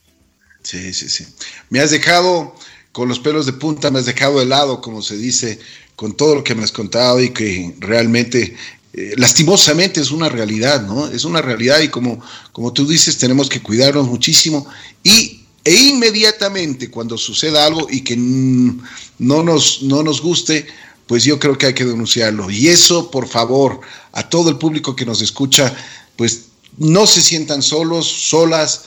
Sí, 0.61 0.93
sí, 0.93 1.09
sí. 1.09 1.25
Me 1.71 1.79
has 1.79 1.89
dejado 1.89 2.55
con 2.91 3.09
los 3.09 3.19
pelos 3.19 3.47
de 3.47 3.53
punta, 3.53 3.89
me 3.89 3.97
has 3.97 4.05
dejado 4.05 4.37
de 4.37 4.45
lado, 4.45 4.81
como 4.81 5.01
se 5.01 5.17
dice, 5.17 5.57
con 5.95 6.15
todo 6.15 6.35
lo 6.35 6.43
que 6.43 6.53
me 6.53 6.63
has 6.63 6.71
contado 6.71 7.19
y 7.19 7.29
que 7.29 7.73
realmente 7.79 8.55
eh, 8.93 9.13
lastimosamente 9.17 10.01
es 10.01 10.11
una 10.11 10.27
realidad, 10.27 10.85
¿no? 10.85 11.07
Es 11.07 11.23
una 11.23 11.41
realidad 11.41 11.79
y 11.79 11.87
como, 11.89 12.21
como 12.51 12.73
tú 12.73 12.85
dices, 12.85 13.17
tenemos 13.17 13.47
que 13.47 13.61
cuidarnos 13.61 14.07
muchísimo 14.07 14.67
y, 15.03 15.45
e 15.63 15.73
inmediatamente 15.73 16.89
cuando 16.89 17.17
suceda 17.17 17.65
algo 17.65 17.87
y 17.89 18.01
que 18.01 18.17
no 18.17 19.43
nos, 19.43 19.83
no 19.83 20.03
nos 20.03 20.21
guste, 20.21 20.67
pues 21.07 21.23
yo 21.23 21.39
creo 21.39 21.57
que 21.57 21.67
hay 21.67 21.73
que 21.73 21.85
denunciarlo. 21.85 22.49
Y 22.49 22.67
eso, 22.67 23.11
por 23.11 23.27
favor, 23.27 23.79
a 24.11 24.27
todo 24.27 24.49
el 24.49 24.57
público 24.57 24.95
que 24.95 25.05
nos 25.05 25.21
escucha, 25.21 25.73
pues 26.17 26.47
no 26.77 27.07
se 27.07 27.21
sientan 27.21 27.61
solos, 27.61 28.07
solas, 28.07 28.85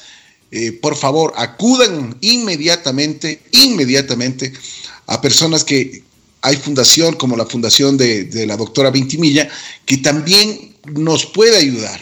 eh, 0.51 0.73
por 0.73 0.97
favor, 0.97 1.33
acudan 1.37 2.17
inmediatamente, 2.21 3.43
inmediatamente 3.53 4.53
a 5.07 5.21
personas 5.21 5.65
que, 5.65 6.04
hay 6.45 6.57
fundación 6.57 7.15
como 7.15 7.39
la 7.39 7.47
fundación 7.47 7.97
de, 7.97 8.45
la 8.47 8.59
doctora 8.59 8.91
Vintimilla, 8.91 9.49
que 9.87 9.97
también 9.97 10.77
nos 10.93 11.25
puede 11.25 11.57
ayudar 11.57 11.99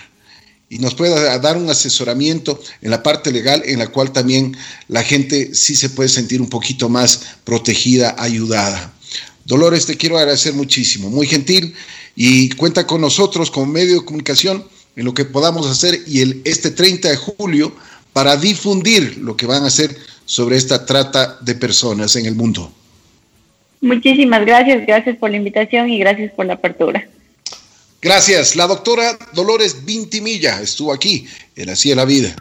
y 0.68 0.78
nos 0.78 0.96
puede 0.96 1.38
dar 1.38 1.56
un 1.56 1.70
asesoramiento 1.70 2.60
en 2.80 2.90
la 2.90 3.04
parte 3.04 3.30
legal 3.30 3.62
en 3.64 3.78
la 3.78 3.86
cual 3.86 4.10
también 4.10 4.56
la 4.88 5.04
gente 5.04 5.54
sí 5.54 5.76
se 5.76 5.90
puede 5.90 6.08
sentir 6.08 6.40
un 6.40 6.48
poquito 6.48 6.88
más 6.88 7.36
protegida, 7.44 8.16
ayudada. 8.18 8.92
Dolores, 9.44 9.86
te 9.86 9.96
quiero 9.96 10.18
agradecer 10.18 10.54
muchísimo, 10.54 11.08
muy 11.08 11.28
gentil 11.28 11.72
y 12.16 12.48
cuenta 12.50 12.84
con 12.84 13.00
nosotros 13.00 13.48
como 13.48 13.66
medio 13.66 14.00
de 14.00 14.04
comunicación 14.04 14.66
en 14.96 15.04
lo 15.04 15.14
que 15.14 15.24
podamos 15.24 15.68
hacer 15.68 16.02
y 16.08 16.20
el, 16.20 16.42
este 16.44 16.72
30 16.72 17.10
de 17.10 17.16
julio 17.16 17.72
para 18.12 18.36
difundir 18.36 19.18
lo 19.18 19.36
que 19.36 19.46
van 19.46 19.62
a 19.62 19.68
hacer 19.68 19.96
sobre 20.24 20.56
esta 20.56 20.84
trata 20.84 21.38
de 21.42 21.54
personas 21.54 22.16
en 22.16 22.26
el 22.26 22.34
mundo. 22.34 22.72
Muchísimas 23.82 24.46
gracias, 24.46 24.86
gracias 24.86 25.16
por 25.18 25.30
la 25.30 25.36
invitación 25.36 25.90
y 25.90 25.98
gracias 25.98 26.32
por 26.32 26.46
la 26.46 26.54
apertura. 26.54 27.06
Gracias. 28.00 28.56
La 28.56 28.66
doctora 28.66 29.18
Dolores 29.32 29.84
Vintimilla 29.84 30.60
estuvo 30.60 30.92
aquí 30.92 31.26
en 31.56 31.68
Así 31.68 31.90
es 31.90 31.96
la 31.96 32.04
Vida. 32.04 32.34